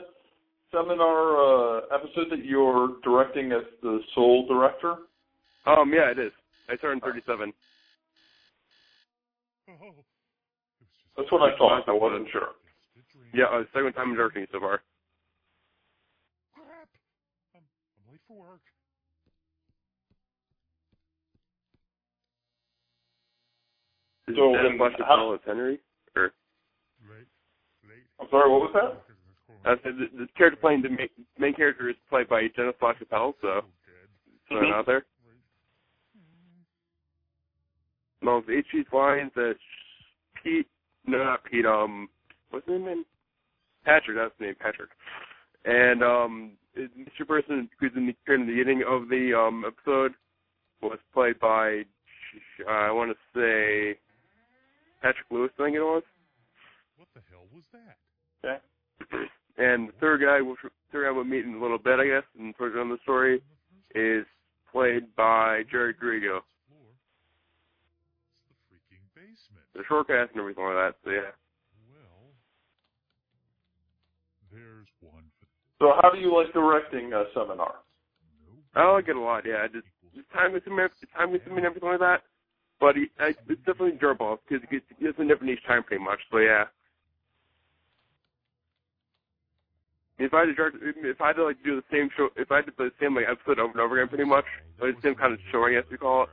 seminar 0.75 1.39
uh, 1.39 1.81
episode 1.95 2.27
that 2.29 2.43
you're 2.43 2.99
directing 3.03 3.53
as 3.53 3.63
the 3.81 4.01
sole 4.13 4.45
director? 4.47 5.07
Um, 5.65 5.93
yeah, 5.93 6.11
it 6.11 6.19
is. 6.19 6.33
I 6.67 6.75
turned 6.75 7.01
37. 7.01 7.53
That's 11.15 11.31
what 11.31 11.41
I 11.41 11.57
thought. 11.57 11.87
I 11.87 11.93
wasn't 11.93 12.27
sure. 12.31 12.49
Yeah, 13.33 13.45
uh, 13.45 13.63
second 13.73 13.93
time 13.93 14.13
directing 14.15 14.45
so 14.51 14.59
far. 14.59 14.81
Crap! 16.53 16.89
I'm, 17.55 17.61
I'm 17.63 18.11
late 18.11 18.21
for 18.27 18.37
work. 18.37 18.61
Is 24.31 24.37
So, 24.37 24.53
that 24.53 24.65
and 24.65 24.77
Flash 24.77 24.93
of 24.99 25.05
how- 25.07 25.15
Paul 25.17 25.33
as 25.35 25.39
Henry? 25.45 25.79
Or 26.15 26.31
Late. 27.09 27.27
Late. 27.87 28.03
I'm 28.19 28.27
sorry. 28.29 28.49
What 28.49 28.61
was 28.61 28.73
that? 28.73 29.03
I 29.63 29.75
said 29.83 29.93
the, 29.97 30.07
the 30.17 30.27
character 30.37 30.59
playing 30.59 30.81
the 30.81 30.89
main, 30.89 31.09
main 31.37 31.53
character 31.53 31.89
is 31.89 31.95
played 32.09 32.27
by 32.27 32.47
Jenna 32.55 32.73
Flash 32.79 32.95
Appel, 33.01 33.35
so 33.41 33.61
so 34.49 34.55
I'm 34.57 34.73
out 34.73 34.85
there. 34.87 35.05
No, 38.23 38.37
it's 38.37 38.49
H.G. 38.49 38.83
Lines, 38.95 39.31
uh, 39.35 39.53
Pete, 40.43 40.67
no, 41.07 41.23
not 41.23 41.43
Pete, 41.43 41.65
um, 41.65 42.07
what's 42.51 42.67
his 42.67 42.79
name? 42.81 43.03
Patrick, 43.83 44.17
that's 44.17 44.33
his 44.37 44.45
name, 44.47 44.55
Patrick. 44.59 44.89
And, 45.65 46.03
um, 46.03 46.51
Mr. 46.77 47.27
Person, 47.27 47.67
who's 47.79 47.91
in 47.95 48.05
the, 48.07 48.33
in 48.33 48.41
the 48.45 48.53
beginning 48.53 48.83
of 48.87 49.09
the, 49.09 49.33
um, 49.33 49.63
episode, 49.65 50.13
was 50.83 50.99
played 51.13 51.39
by, 51.39 51.81
uh, 52.67 52.71
I 52.71 52.91
want 52.91 53.11
to 53.11 53.17
say, 53.39 53.97
Patrick 55.01 55.27
Lewis, 55.31 55.51
I 55.59 55.65
think 55.65 55.75
it 55.75 55.81
was. 55.81 56.03
What 56.97 57.07
the 57.15 57.21
hell 57.29 57.45
was 57.53 57.63
that? 57.73 57.97
Okay. 58.45 59.25
And 59.57 59.89
the 59.89 59.93
third 59.99 60.21
guy, 60.21 60.39
which 60.41 60.57
third 60.91 61.05
guy 61.05 61.11
we'll 61.11 61.25
meet 61.25 61.43
in 61.45 61.55
a 61.55 61.61
little 61.61 61.77
bit, 61.77 61.99
I 61.99 62.07
guess, 62.07 62.23
and 62.39 62.55
towards 62.55 62.73
the 62.73 62.81
end 62.81 62.91
of 62.91 62.97
the 62.97 63.03
story, 63.03 63.43
is 63.93 64.25
played 64.71 65.13
by 65.15 65.63
Jerry 65.69 65.93
Grigo. 65.93 66.39
The 68.47 68.55
freaking 68.71 69.03
basement. 69.13 69.67
The 69.75 69.83
short 69.89 70.07
cast 70.07 70.31
and 70.31 70.39
everything 70.39 70.63
like 70.63 70.79
that. 70.79 70.95
So 71.03 71.11
yeah. 71.11 71.35
Well, 71.91 72.31
there's 74.49 74.87
one 75.01 75.27
So 75.79 75.93
how 76.01 76.09
do 76.09 76.17
you 76.17 76.33
like 76.33 76.53
directing 76.53 77.11
a 77.13 77.19
uh, 77.19 77.23
seminar? 77.35 77.75
I 78.73 78.89
like 78.89 79.09
it 79.09 79.17
a 79.17 79.19
lot. 79.19 79.43
Yeah, 79.45 79.67
just 79.67 79.85
it's 80.15 80.27
time 80.33 80.53
consuming, 80.53 80.85
it's 80.85 81.11
time 81.11 81.31
consuming, 81.31 81.59
and 81.59 81.67
everything 81.67 81.89
like 81.89 81.99
that. 81.99 82.23
But 82.81 82.95
he, 82.95 83.05
I, 83.19 83.37
it's 83.47 83.61
definitely 83.61 83.91
enjoyable 83.91 84.41
because 84.49 84.67
gets 84.71 84.83
it's 84.99 85.17
different 85.17 85.53
each 85.53 85.63
time, 85.67 85.83
pretty 85.83 86.03
much. 86.03 86.19
So 86.31 86.39
yeah. 86.39 86.65
If 90.17 90.33
I 90.33 90.39
had 90.41 90.45
to 90.47 90.53
direct, 90.53 90.77
if 90.81 91.21
I 91.21 91.27
had 91.27 91.35
to 91.37 91.45
like 91.45 91.63
do 91.63 91.75
the 91.75 91.85
same 91.91 92.09
show, 92.17 92.29
if 92.35 92.51
I 92.51 92.57
had 92.57 92.65
to 92.65 92.71
do 92.71 92.89
the 92.89 92.97
same 92.99 93.15
like 93.15 93.25
episode 93.29 93.59
over 93.59 93.71
and 93.71 93.81
over 93.81 94.01
again, 94.01 94.09
pretty 94.09 94.25
much, 94.25 94.45
like 94.81 94.95
the 94.95 95.01
same 95.01 95.15
kind 95.15 95.31
of 95.31 95.39
show, 95.51 95.63
I 95.63 95.73
guess 95.73 95.85
we 95.91 95.97
call 95.97 96.23
it, 96.23 96.29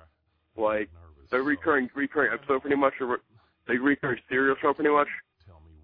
like 0.60 0.88
the 1.30 1.40
recurring 1.40 1.88
recurring 1.94 2.32
episode, 2.32 2.62
pretty 2.62 2.76
much, 2.76 2.94
or 3.00 3.20
like 3.68 3.78
recurring 3.80 4.20
serial 4.28 4.56
show, 4.60 4.72
pretty 4.72 4.90
much. 4.90 5.08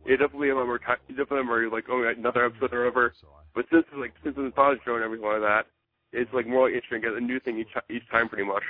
It 0.06 0.16
definitely 0.16 0.50
a 0.50 0.54
more 0.54 0.78
ti- 0.78 1.04
it 1.08 1.16
definitely 1.16 1.44
more 1.44 1.68
like 1.68 1.84
oh 1.90 2.08
another 2.08 2.46
episode 2.46 2.72
or 2.72 2.84
whatever. 2.84 3.12
But 3.54 3.66
since 3.70 3.84
it's 3.92 4.00
like 4.00 4.12
since 4.24 4.34
it's 4.38 4.52
a 4.52 4.56
college 4.56 4.80
show 4.84 4.96
and 4.96 5.04
everything 5.04 5.26
like 5.28 5.40
that, 5.40 5.66
it's 6.12 6.32
like 6.32 6.46
more 6.46 6.68
like 6.68 6.74
interesting, 6.74 7.02
get 7.02 7.12
a 7.12 7.20
new 7.20 7.40
thing 7.40 7.58
each 7.58 7.72
each 7.90 8.08
time, 8.10 8.28
pretty 8.28 8.44
much. 8.44 8.64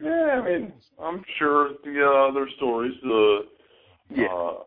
Yeah, 0.00 0.40
I 0.40 0.48
mean, 0.48 0.72
I'm 1.00 1.22
sure 1.38 1.70
the 1.84 2.04
uh, 2.04 2.28
other 2.28 2.48
stories 2.56 2.94
uh, 3.04 3.42
Yeah. 4.10 4.26
uh, 4.32 4.64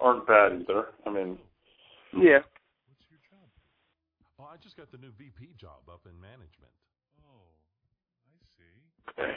aren't 0.00 0.26
bad 0.26 0.52
either. 0.62 0.86
I 1.06 1.10
mean, 1.10 1.38
Yeah. 2.12 2.42
What's 2.88 3.06
your 3.10 3.20
job? 3.30 3.48
Oh, 4.38 4.44
I 4.50 4.56
just 4.56 4.76
got 4.76 4.90
the 4.90 4.98
new 4.98 5.12
VP 5.12 5.54
job 5.60 5.88
up 5.90 6.00
in 6.06 6.18
management. 6.20 6.72
Oh, 7.22 7.46
I 8.26 8.38
see. 8.56 9.32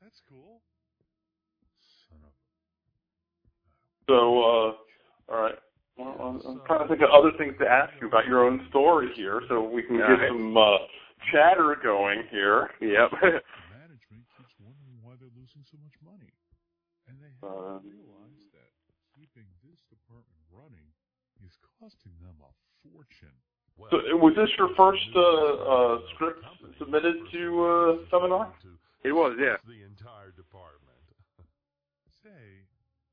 That's 0.00 0.20
cool. 0.28 0.60
Son 2.08 2.18
of 2.24 2.32
so 4.08 4.14
uh, 4.14 5.32
all 5.32 5.42
right. 5.42 5.58
Well, 5.98 6.14
I'm, 6.20 6.40
I'm 6.46 6.60
trying 6.66 6.82
to 6.82 6.88
think 6.88 7.00
of 7.00 7.10
other 7.10 7.32
things 7.38 7.54
to 7.58 7.66
ask 7.66 7.92
you 8.00 8.06
about 8.06 8.26
your 8.26 8.44
own 8.44 8.66
story 8.68 9.08
here, 9.16 9.40
so 9.48 9.62
we 9.68 9.82
can 9.82 9.96
get 9.96 10.04
Alright. 10.06 10.28
some 10.28 10.56
uh, 10.56 10.76
chatter 11.32 11.76
going 11.82 12.24
here. 12.30 12.70
Yep. 12.80 13.10
management 13.72 14.24
keeps 14.36 14.54
wondering 14.66 14.98
why 15.02 15.14
they're 15.20 15.32
losing 15.36 15.62
so 15.66 15.76
much 15.82 15.96
money. 16.04 16.30
And 17.08 17.16
they 17.22 17.30
Uh, 17.42 17.78
haven't 17.78 17.90
realized 17.90 18.50
that 18.54 18.70
keeping 19.14 19.46
this 19.62 19.78
department 19.90 20.42
running 20.50 20.90
is 21.44 21.54
costing 21.78 22.12
them 22.22 22.36
a 22.42 22.50
fortune. 22.82 23.34
Well, 23.76 23.90
So, 23.92 23.98
uh, 24.00 24.16
was 24.16 24.34
this 24.34 24.50
your 24.58 24.74
first 24.74 25.06
uh, 25.14 25.20
uh, 25.20 25.98
script 26.14 26.42
submitted 26.78 27.16
to 27.32 27.42
uh, 27.64 28.10
seminar? 28.10 28.52
It 29.04 29.12
was, 29.12 29.36
yeah. 29.38 29.56
The 29.68 29.84
entire 29.84 30.32
department. 30.34 30.98
Say, 32.24 32.64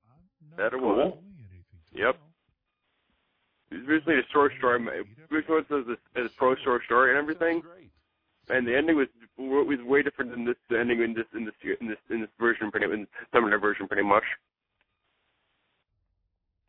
I'm 0.09 0.49
not 0.49 0.57
That 0.57 0.73
it 0.73 0.81
was. 0.81 1.13
anything 1.19 1.63
to 1.93 1.99
Yep. 1.99 2.15
It's 3.71 3.85
basically 3.87 4.19
a 4.19 4.27
short 4.31 4.53
story. 4.57 4.79
Which 5.29 5.47
was 5.49 5.65
as 5.69 5.85
a, 6.15 6.25
a 6.25 6.29
pro 6.37 6.55
short 6.63 6.83
story 6.85 7.09
and 7.11 7.17
everything. 7.19 7.61
Great. 8.47 8.57
And 8.57 8.67
the 8.67 8.75
ending 8.75 8.95
was 8.97 9.07
was 9.37 9.79
way 9.85 10.03
different 10.03 10.31
than 10.31 10.45
this 10.45 10.55
the 10.69 10.79
ending 10.79 11.01
in 11.01 11.13
this 11.13 11.25
in 11.35 11.45
this 11.45 11.53
in 11.81 11.87
this 11.87 11.97
in 12.09 12.21
this 12.21 12.29
version 12.39 12.69
pretty 12.71 12.85
in 12.91 13.01
this 13.01 13.09
seminar 13.31 13.59
version 13.59 13.87
pretty 13.87 14.03
much. 14.03 14.23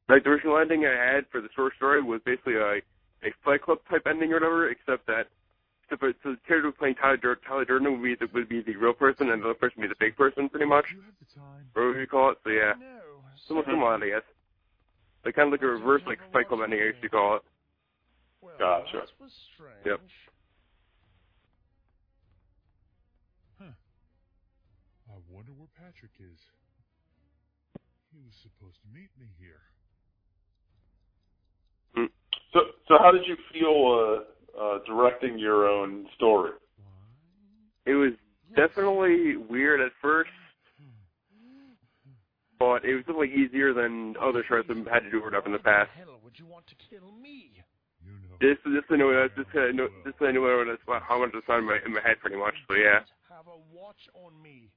Like 0.08 0.22
the 0.24 0.30
original 0.30 0.58
ending 0.58 0.84
I 0.84 0.92
had 1.14 1.24
for 1.32 1.40
the 1.40 1.48
short 1.56 1.72
story 1.76 2.02
was 2.02 2.20
basically 2.24 2.56
a 2.56 2.80
a 3.24 3.32
Fight 3.44 3.62
Club 3.62 3.78
type 3.90 4.02
ending 4.06 4.30
or 4.32 4.36
whatever, 4.36 4.68
except 4.68 5.06
that 5.06 5.28
except 5.84 6.00
for, 6.00 6.12
so 6.22 6.32
the 6.32 6.40
character 6.46 6.70
playing 6.72 6.94
Tyler 6.96 7.16
Dur- 7.16 7.40
Tyler 7.46 7.64
Durden 7.64 7.90
would 7.92 8.02
be 8.02 8.14
the, 8.14 8.28
would 8.34 8.48
be 8.48 8.60
the 8.62 8.76
real 8.76 8.92
person 8.92 9.30
and 9.30 9.40
the 9.42 9.46
other 9.46 9.54
person 9.54 9.80
would 9.80 9.88
be 9.88 9.94
the 9.94 10.00
fake 10.00 10.16
person 10.16 10.48
pretty 10.50 10.66
much, 10.66 10.84
Do 10.90 10.96
you 10.96 11.02
have 11.02 11.14
the 11.20 11.40
time? 11.40 11.64
or 11.74 11.82
whatever 11.88 12.00
you 12.00 12.06
call 12.06 12.30
it. 12.32 12.38
So 12.44 12.50
yeah, 12.50 12.72
No. 12.78 13.00
similar 13.48 13.64
similar 13.66 13.94
I 13.96 14.08
guess. 14.08 14.26
Like 15.24 15.36
kind 15.36 15.48
of 15.48 15.52
like 15.52 15.62
a 15.62 15.66
reverse 15.66 16.02
like 16.06 16.18
Fight 16.32 16.48
Club 16.48 16.60
ending 16.64 16.80
I 16.80 16.92
used 16.92 17.00
to 17.02 17.08
call 17.08 17.36
it. 17.36 17.42
Well, 18.42 18.52
Gotcha. 18.58 19.08
That 19.08 19.08
was 19.20 19.32
strange. 19.56 19.80
Yep. 19.86 20.00
I 25.14 25.22
wonder 25.30 25.52
where 25.54 25.70
Patrick 25.78 26.10
is. 26.18 26.38
He 28.10 28.18
was 28.18 28.34
supposed 28.42 28.82
to 28.82 28.88
meet 28.90 29.10
me 29.14 29.30
here. 29.38 29.62
So, 32.54 32.60
so 32.86 32.94
how 32.98 33.10
did 33.10 33.22
you 33.26 33.36
feel 33.52 33.78
uh, 33.90 34.60
uh, 34.60 34.78
directing 34.86 35.38
your 35.38 35.68
own 35.68 36.06
story? 36.16 36.52
It 37.86 37.94
was 37.94 38.12
definitely 38.54 39.36
weird 39.36 39.80
at 39.80 39.90
first, 40.00 40.30
but 42.58 42.84
it 42.84 42.94
was 42.94 43.02
definitely 43.02 43.34
easier 43.34 43.74
than 43.74 44.14
other 44.22 44.44
shows 44.48 44.64
I've 44.70 44.86
had 44.86 45.00
to 45.00 45.10
do 45.10 45.18
or 45.18 45.24
whatever 45.24 45.46
in 45.46 45.52
the 45.52 45.58
past. 45.58 45.90
hell 45.98 46.18
would 46.22 46.38
you 46.38 46.46
want 46.46 46.66
to 46.68 46.74
kill 46.88 47.10
me? 47.20 47.50
You 48.06 48.12
know. 48.22 48.38
This 48.40 48.56
this 48.64 48.84
I 48.90 48.96
know 48.96 49.10
this 49.36 49.46
I 49.54 49.72
know 49.72 49.88
this 50.04 50.14
I 50.20 50.30
know 50.30 50.42
what 50.42 50.68
it's 50.68 50.82
how 50.86 51.02
I 51.10 51.18
wanted 51.18 51.32
to 51.32 51.42
sound 51.46 51.62
in 51.62 51.66
my, 51.66 51.78
in 51.84 51.92
my 51.92 52.00
head 52.00 52.20
pretty 52.20 52.36
much. 52.36 52.54
So 52.68 52.74
yeah, 52.74 53.00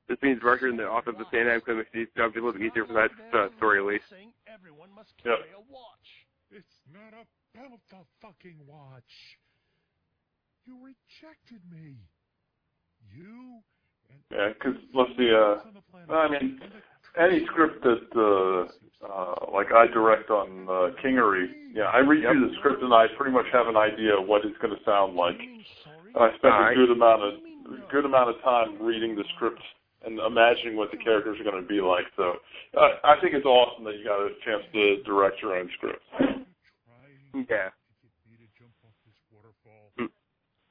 this 0.08 0.18
means 0.22 0.40
director 0.42 0.68
and 0.68 0.80
the 0.80 0.88
author 0.88 1.12
of 1.12 1.18
the 1.18 1.26
same 1.32 1.48
name 1.48 1.62
could 1.62 1.78
make 1.78 1.92
these 1.92 2.08
jobs 2.16 2.34
a 2.36 2.40
little 2.40 2.54
bit 2.54 2.62
easier 2.62 2.86
for 2.86 2.94
that 2.94 3.12
uh, 3.38 3.48
story 3.58 3.80
at 3.80 3.86
least. 3.86 4.06
Everyone 4.52 4.90
must 4.96 5.14
Yep. 5.26 5.40
a 5.56 5.62
watch. 5.72 6.08
It's 6.52 6.82
not 6.94 7.14
about 7.14 7.80
the 7.90 8.04
fucking 8.22 8.60
watch. 8.66 9.38
You 10.66 10.78
rejected 10.84 11.62
me. 11.72 11.96
You 13.16 13.64
and 14.10 14.20
Yeah, 14.32 14.54
because 14.54 14.80
let's 14.94 15.12
see. 15.18 15.32
Uh, 15.32 15.64
on 15.68 15.74
the 15.74 15.82
planet 15.92 16.12
I 16.12 16.28
mean, 16.28 16.60
any 17.20 17.46
script 17.48 17.84
that 17.84 18.08
uh, 18.16 19.06
uh, 19.06 19.52
like 19.54 19.72
I 19.72 19.88
direct 19.88 20.30
on 20.30 20.68
uh, 20.68 20.92
Kingery, 21.04 21.48
yeah, 21.74 21.86
I 21.86 22.00
read 22.00 22.24
through 22.24 22.50
the 22.50 22.56
script 22.60 22.84
and 22.84 22.94
I 22.94 23.08
pretty 23.18 23.32
much 23.32 23.46
have 23.54 23.68
an 23.68 23.78
idea 23.78 24.20
of 24.20 24.28
what 24.28 24.46
it's 24.46 24.58
going 24.60 24.76
to 24.76 24.84
sound 24.84 25.16
like. 25.16 25.36
You 25.40 25.50
mean 25.50 25.66
sorry? 25.84 26.12
And 26.14 26.24
I 26.24 26.36
spend 26.38 26.54
a 26.54 26.76
good 26.76 26.92
amount 26.92 27.24
of 27.24 27.34
a 27.68 27.92
good 27.92 28.06
amount 28.06 28.30
of 28.30 28.42
time 28.44 28.82
reading 28.82 29.16
the 29.16 29.24
script 29.36 29.62
and 30.06 30.20
imagining 30.20 30.76
what 30.78 30.92
the 30.92 30.98
characters 30.98 31.40
are 31.40 31.44
going 31.44 31.62
to 31.62 31.68
be 31.68 31.82
like. 31.82 32.06
So 32.16 32.34
uh, 32.78 32.90
I 33.04 33.20
think 33.22 33.34
it's 33.34 33.46
awesome 33.46 33.84
that 33.86 33.98
you 33.98 34.06
got 34.06 34.22
a 34.22 34.30
chance 34.46 34.64
to 34.74 35.04
direct 35.04 35.42
your 35.42 35.58
own 35.58 35.70
script. 35.76 36.04
Yeah. 37.50 37.70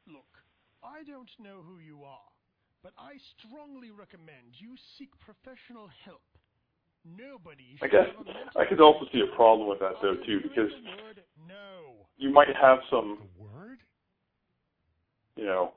Look, 0.07 0.31
I 0.83 1.03
don't 1.07 1.31
know 1.43 1.63
who 1.63 1.79
you 1.79 2.05
are, 2.05 2.31
but 2.83 2.93
I 2.99 3.19
strongly 3.39 3.91
recommend 3.91 4.55
you 4.59 4.75
seek 4.99 5.11
professional 5.21 5.89
help. 6.05 6.23
Nobody 7.07 7.79
I 7.83 7.87
guess 7.87 8.07
I 8.57 8.65
could 8.65 8.81
also 8.81 9.07
see 9.13 9.21
a 9.21 9.37
problem 9.37 9.69
with 9.69 9.79
that 9.79 9.93
though 10.03 10.17
too, 10.27 10.41
because 10.43 10.73
you 12.17 12.31
might 12.31 12.49
have 12.61 12.79
some, 12.91 13.19
you 15.37 15.45
know, 15.45 15.75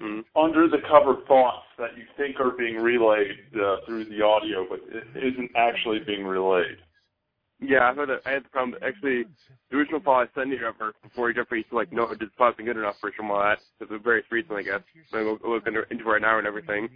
Mm. 0.00 0.24
under 0.34 0.68
the 0.68 0.78
cover 0.90 1.20
thoughts 1.28 1.66
that 1.78 1.96
you 1.96 2.04
think 2.16 2.40
are 2.40 2.50
being 2.50 2.76
relayed 2.76 3.38
uh, 3.54 3.76
through 3.86 4.06
the 4.06 4.22
audio, 4.22 4.66
but 4.68 4.80
it 4.88 5.04
isn't 5.16 5.50
actually 5.54 6.00
being 6.00 6.24
relayed. 6.24 6.78
Yeah, 7.60 7.90
I 7.90 7.94
had 7.94 8.10
a, 8.10 8.18
I 8.26 8.30
had 8.32 8.44
the 8.44 8.48
problem. 8.48 8.78
Actually, 8.84 9.24
the 9.70 9.76
original 9.76 10.00
file 10.00 10.26
I 10.26 10.40
sent 10.40 10.50
you 10.50 10.58
over 10.66 10.92
before 11.02 11.32
Jeffrey 11.32 11.58
used 11.58 11.70
to 11.70 11.76
like, 11.76 11.92
no, 11.92 12.08
this 12.18 12.28
file's 12.36 12.56
been 12.56 12.66
good 12.66 12.76
enough 12.76 12.96
for 13.00 13.12
some 13.16 13.30
of 13.30 13.38
that. 13.38 13.58
Because 13.78 13.94
it's 13.94 14.04
very 14.04 14.24
recent, 14.30 14.58
I 14.58 14.62
guess. 14.62 14.80
So 15.12 15.18
I'm 15.18 15.38
looking 15.48 15.74
into 15.74 16.04
it 16.04 16.10
right 16.10 16.20
now 16.20 16.38
and 16.38 16.46
everything. 16.46 16.88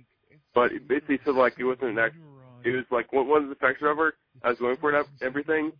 But 0.55 0.73
it 0.73 0.88
basically 0.88 1.21
said 1.25 1.35
like 1.37 1.55
it 1.59 1.65
wasn't 1.65 1.91
an 1.91 1.99
act. 1.99 2.17
It 2.65 2.71
was 2.71 2.85
like 2.91 3.12
what 3.12 3.26
was 3.26 3.45
the 3.49 3.55
facts 3.55 3.83
over? 3.87 4.15
I 4.43 4.49
was 4.49 4.59
going 4.59 4.76
for 4.79 4.93
it 4.93 5.07
everything 5.23 5.71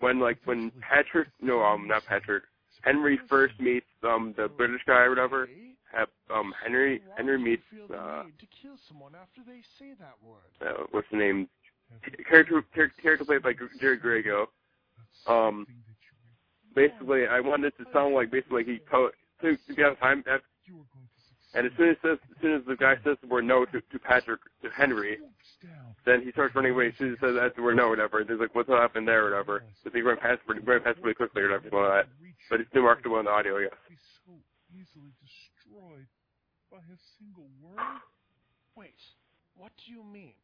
when 0.00 0.18
like 0.18 0.38
when 0.46 0.72
Patrick, 0.80 1.28
no, 1.40 1.62
um, 1.62 1.86
not 1.86 2.04
Patrick, 2.06 2.42
Henry 2.82 3.20
first 3.28 3.54
meets 3.60 3.86
um 4.02 4.34
the 4.36 4.48
British 4.48 4.80
guy 4.86 5.02
or 5.02 5.10
whatever. 5.10 5.48
Um, 6.32 6.54
Henry 6.62 7.02
Henry 7.16 7.38
meets 7.38 7.62
uh, 7.92 8.22
to 8.22 8.46
kill 8.62 8.76
someone 8.88 9.12
after 9.14 9.42
they 9.46 9.60
say 9.78 9.92
that 9.98 10.14
word. 10.22 10.66
uh 10.66 10.84
what's 10.90 11.06
the 11.10 11.18
name? 11.18 11.48
Character 12.28 12.64
character, 12.72 13.24
played 13.24 13.42
by 13.42 13.52
Jerry 13.80 13.98
Grego. 13.98 14.48
Um, 15.26 15.66
basically, 16.74 17.26
I 17.26 17.40
wanted 17.40 17.74
it 17.78 17.84
to 17.84 17.90
sound 17.92 18.14
like 18.14 18.30
basically 18.30 18.64
he 18.64 18.78
to 18.90 19.10
to, 19.42 19.56
to 19.56 19.74
be 19.74 19.82
on 19.82 19.96
time. 19.96 20.24
At, 20.26 20.40
and 21.54 21.66
as 21.66 21.72
soon 21.76 21.90
as 21.90 21.96
says, 22.02 22.18
as 22.34 22.42
soon 22.42 22.54
as 22.54 22.62
the 22.66 22.74
guy 22.74 22.94
says 23.04 23.16
the 23.20 23.28
word 23.28 23.44
no 23.44 23.64
to, 23.66 23.80
to 23.80 23.98
Patrick 23.98 24.40
to 24.62 24.70
Henry, 24.70 25.18
then 26.06 26.22
he 26.22 26.32
starts 26.32 26.54
running 26.54 26.72
away. 26.72 26.88
As 26.88 26.94
soon 26.98 27.12
as 27.12 27.18
he 27.20 27.26
says 27.26 27.36
that's 27.38 27.54
the 27.54 27.62
word 27.62 27.76
no, 27.76 27.84
or 27.84 27.90
whatever. 27.90 28.24
There's 28.24 28.40
like 28.40 28.54
what's 28.54 28.68
happened 28.68 29.06
there, 29.06 29.26
or 29.26 29.30
whatever. 29.30 29.62
Because 29.84 29.94
he 29.94 30.02
ran 30.02 30.16
past 30.16 30.40
pretty, 30.46 30.62
ran 30.62 30.80
past 30.82 31.00
pretty 31.00 31.14
quickly, 31.14 31.42
or 31.42 31.50
whatever. 31.50 32.06
But 32.50 32.60
it's 32.60 32.70
still 32.70 32.82
marketable 32.82 33.18
in 33.20 33.26
the 33.26 33.30
audio, 33.30 33.58
yeah. 33.58 33.68
So 36.74 36.82
by 36.82 36.82
a 36.90 36.98
single 37.18 37.48
word? 37.62 38.02
Wait, 38.76 38.98
what 39.56 39.70
do 39.78 39.92
you 39.94 40.02
mean? 40.02 40.34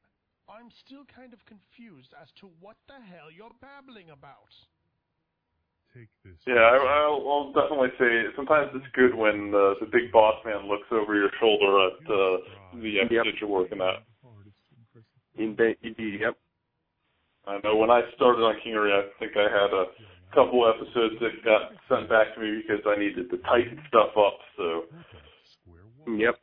I'm 0.47 0.71
still 0.87 1.03
kind 1.11 1.35
of 1.35 1.39
confused 1.47 2.15
as 2.19 2.27
to 2.43 2.51
what 2.59 2.77
the 2.87 2.99
hell 2.99 3.31
you're 3.31 3.55
babbling 3.63 4.11
about. 4.11 4.51
Take 5.95 6.11
this. 6.23 6.39
Yeah, 6.47 6.63
I, 6.63 6.79
I'll, 6.79 7.23
I'll 7.27 7.51
definitely 7.55 7.91
say 7.99 8.31
sometimes 8.39 8.71
it's 8.75 8.87
good 8.95 9.15
when 9.15 9.51
uh, 9.51 9.75
the 9.83 9.91
big 9.91 10.11
boss 10.15 10.39
man 10.47 10.67
looks 10.71 10.87
over 10.91 11.15
your 11.19 11.31
shoulder 11.43 11.91
at 11.91 11.99
uh, 12.07 12.79
the 12.79 13.03
episode 13.03 13.27
Yep. 13.27 13.35
you're 13.43 13.51
working 13.51 13.83
at. 13.83 14.07
Indeed, 15.39 15.77
indeed, 15.83 16.21
yep. 16.21 16.37
I 17.47 17.59
know 17.65 17.75
when 17.77 17.91
I 17.91 18.03
started 18.15 18.43
on 18.43 18.55
Kingery, 18.63 18.93
I 18.95 19.09
think 19.19 19.33
I 19.35 19.51
had 19.51 19.73
a 19.73 19.87
couple 20.35 20.63
episodes 20.69 21.15
that 21.23 21.43
got 21.43 21.73
sent 21.89 22.09
back 22.09 22.35
to 22.35 22.41
me 22.41 22.63
because 22.63 22.85
I 22.87 22.99
needed 22.99 23.31
to 23.31 23.39
tighten 23.39 23.81
stuff 23.89 24.15
up. 24.15 24.39
So 24.57 24.85
Yep. 26.07 26.35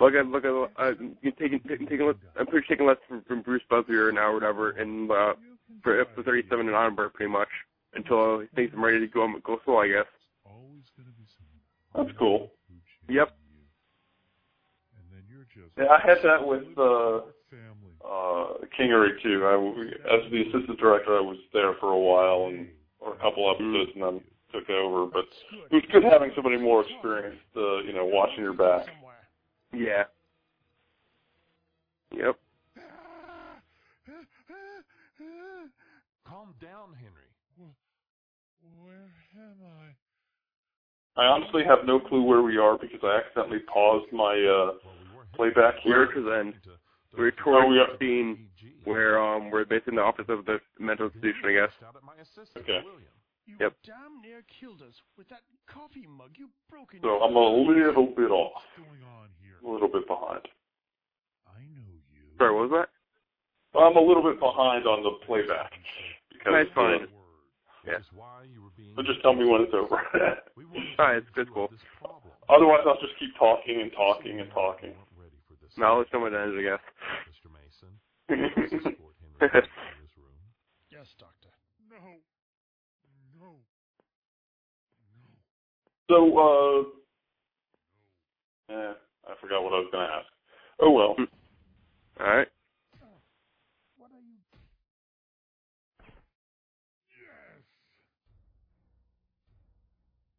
Look 0.00 0.14
at 0.14 0.26
look 0.26 0.44
at 0.44 0.50
uh, 0.82 0.92
taking 1.38 1.60
taking 1.68 1.86
taking 1.86 2.06
less- 2.06 2.16
I'm 2.38 2.46
pretty 2.46 2.66
taking 2.68 2.86
lessons 2.86 3.04
from, 3.08 3.22
from 3.24 3.42
Bruce 3.42 3.62
Buzzier 3.70 4.12
now 4.12 4.28
or 4.30 4.34
whatever, 4.34 4.70
and 4.70 5.10
uh, 5.10 5.34
for 5.82 6.00
episode 6.00 6.24
37 6.24 6.66
and 6.66 6.74
onward, 6.76 7.14
pretty 7.14 7.30
much 7.30 7.48
until 7.94 8.40
he 8.40 8.46
thinks 8.54 8.72
I'm 8.74 8.84
ready 8.84 8.98
to 9.00 9.06
go 9.06 9.28
go 9.44 9.60
slow, 9.64 9.78
I 9.78 9.88
guess. 9.88 10.06
that's 11.94 12.10
cool. 12.18 12.50
Yep. 13.08 13.28
Yeah, 15.78 15.88
I 15.92 16.00
had 16.00 16.18
that 16.24 16.46
with 16.46 16.64
uh, 16.78 17.20
uh, 18.04 18.64
Kingery 18.78 19.22
too. 19.22 19.44
I, 19.44 20.14
as 20.14 20.30
the 20.32 20.40
assistant 20.42 20.78
director, 20.80 21.16
I 21.16 21.20
was 21.20 21.38
there 21.52 21.74
for 21.78 21.90
a 21.92 21.98
while 21.98 22.48
and 22.48 22.66
or 22.98 23.14
a 23.14 23.18
couple 23.18 23.50
episodes, 23.50 23.90
and 23.94 24.02
then 24.02 24.20
took 24.52 24.68
over. 24.70 25.06
But 25.06 25.24
it 25.70 25.74
was 25.74 25.82
good 25.92 26.04
having 26.04 26.30
somebody 26.34 26.58
more 26.58 26.84
experienced, 26.84 27.42
uh, 27.56 27.78
you 27.80 27.92
know, 27.92 28.04
watching 28.04 28.42
your 28.44 28.52
back. 28.54 28.86
Yeah. 29.72 30.04
Yep. 32.16 32.36
Calm 36.28 36.54
down, 36.60 36.94
Henry. 36.94 37.70
Where 38.82 39.10
am 39.36 39.56
I? 41.16 41.20
I 41.22 41.26
honestly 41.26 41.62
have 41.64 41.80
no 41.86 42.00
clue 42.00 42.22
where 42.22 42.42
we 42.42 42.56
are 42.56 42.78
because 42.78 43.00
I 43.02 43.18
accidentally 43.24 43.60
paused 43.72 44.10
my 44.12 44.32
uh, 44.40 44.72
playback 45.34 45.74
here. 45.82 46.06
to 46.12 46.22
then. 46.22 46.54
We're 47.16 47.28
Oh, 47.28 47.44
towards 47.44 47.68
we 47.68 47.74
the 47.76 47.82
are- 47.82 47.98
scene 47.98 48.48
where 48.84 49.22
um 49.22 49.50
we're 49.50 49.64
based 49.66 49.86
in 49.86 49.94
the 49.96 50.00
office 50.02 50.24
of 50.30 50.46
the 50.46 50.58
mental 50.78 51.06
institution, 51.06 51.42
I 51.44 51.52
guess. 51.52 51.70
Okay. 52.56 52.80
You 53.46 53.56
Yep. 53.58 53.74
damn 53.84 54.22
near 54.22 54.42
killed 54.42 54.82
us 54.82 54.94
with 55.16 55.28
that 55.28 55.42
coffee 55.66 56.06
mug 56.06 56.38
you 56.38 56.48
broke 56.70 56.94
in 56.94 57.00
So 57.02 57.22
I'm 57.22 57.34
a 57.34 57.40
little 57.40 58.06
bit 58.06 58.30
off, 58.30 58.62
a 58.78 59.66
little 59.66 59.88
bit 59.88 60.06
behind. 60.06 60.48
Sorry, 62.38 62.54
what 62.54 62.70
was 62.70 62.86
that? 62.86 62.90
I'm 63.78 63.96
a 63.96 64.00
little 64.00 64.22
bit 64.22 64.38
behind 64.38 64.86
on 64.86 65.02
the 65.02 65.10
playback 65.26 65.72
because 66.30 66.52
That's 66.52 66.70
fine. 66.74 67.08
Yeah. 67.84 67.98
so 68.94 69.02
just 69.02 69.20
tell 69.22 69.34
me 69.34 69.44
when 69.44 69.62
it's 69.62 69.74
over. 69.74 69.98
Alright, 70.98 71.16
it's 71.18 71.30
good, 71.34 71.52
cool. 71.52 71.68
Otherwise, 72.48 72.82
I'll 72.86 73.00
just 73.00 73.18
keep 73.18 73.34
talking 73.36 73.80
and 73.80 73.90
talking 73.92 74.40
and 74.40 74.50
talking. 74.50 74.94
Now 75.76 75.98
let's 75.98 76.12
know 76.12 76.20
when 76.20 76.34
it 76.34 76.38
ends, 76.38 76.56
I 76.58 76.62
guess. 76.62 76.80
Yes, 80.92 81.08
Doctor. 81.18 81.48
No. 81.88 82.20
No. 83.40 83.56
So, 86.12 86.18
uh, 86.18 86.80
eh, 88.74 88.92
I 89.26 89.34
forgot 89.40 89.64
what 89.64 89.72
I 89.72 89.78
was 89.78 89.88
going 89.90 90.06
to 90.06 90.12
ask. 90.12 90.26
Oh 90.78 90.90
well. 90.90 91.16
All 92.20 92.26
right. 92.26 92.46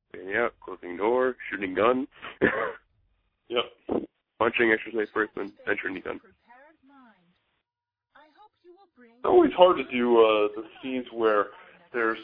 Standing 0.09 0.35
out, 0.35 0.53
closing 0.63 0.95
door, 0.95 1.35
shooting 1.49 1.73
gun. 1.73 2.07
yep. 3.49 3.63
Punching 4.37 4.71
exercise 4.71 5.07
person, 5.11 5.51
then 5.65 5.75
shooting 5.81 6.03
gun. 6.05 6.19
It's 9.01 9.25
always 9.25 9.53
hard 9.53 9.77
to 9.77 9.83
do 9.85 10.19
uh, 10.19 10.49
the 10.55 10.65
scenes 10.83 11.07
where 11.11 11.47
there's 11.91 12.19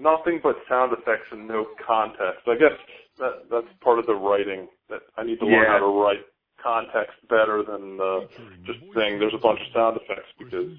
nothing 0.00 0.40
but 0.42 0.56
sound 0.68 0.92
effects 0.92 1.28
and 1.30 1.46
no 1.46 1.66
context. 1.86 2.48
I 2.48 2.54
guess 2.56 2.76
that 3.18 3.44
that's 3.50 3.66
part 3.84 3.98
of 3.98 4.06
the 4.06 4.14
writing 4.14 4.68
that 4.88 5.00
I 5.16 5.24
need 5.24 5.38
to 5.40 5.46
learn 5.46 5.66
how 5.66 5.78
to 5.78 6.00
write 6.00 6.24
context 6.62 7.16
better 7.28 7.62
than 7.62 7.98
uh, 8.00 8.20
just 8.64 8.78
saying 8.94 9.18
there's 9.18 9.34
a 9.34 9.38
bunch 9.40 9.60
of 9.60 9.72
sound 9.74 9.98
effects 10.02 10.28
because 10.38 10.72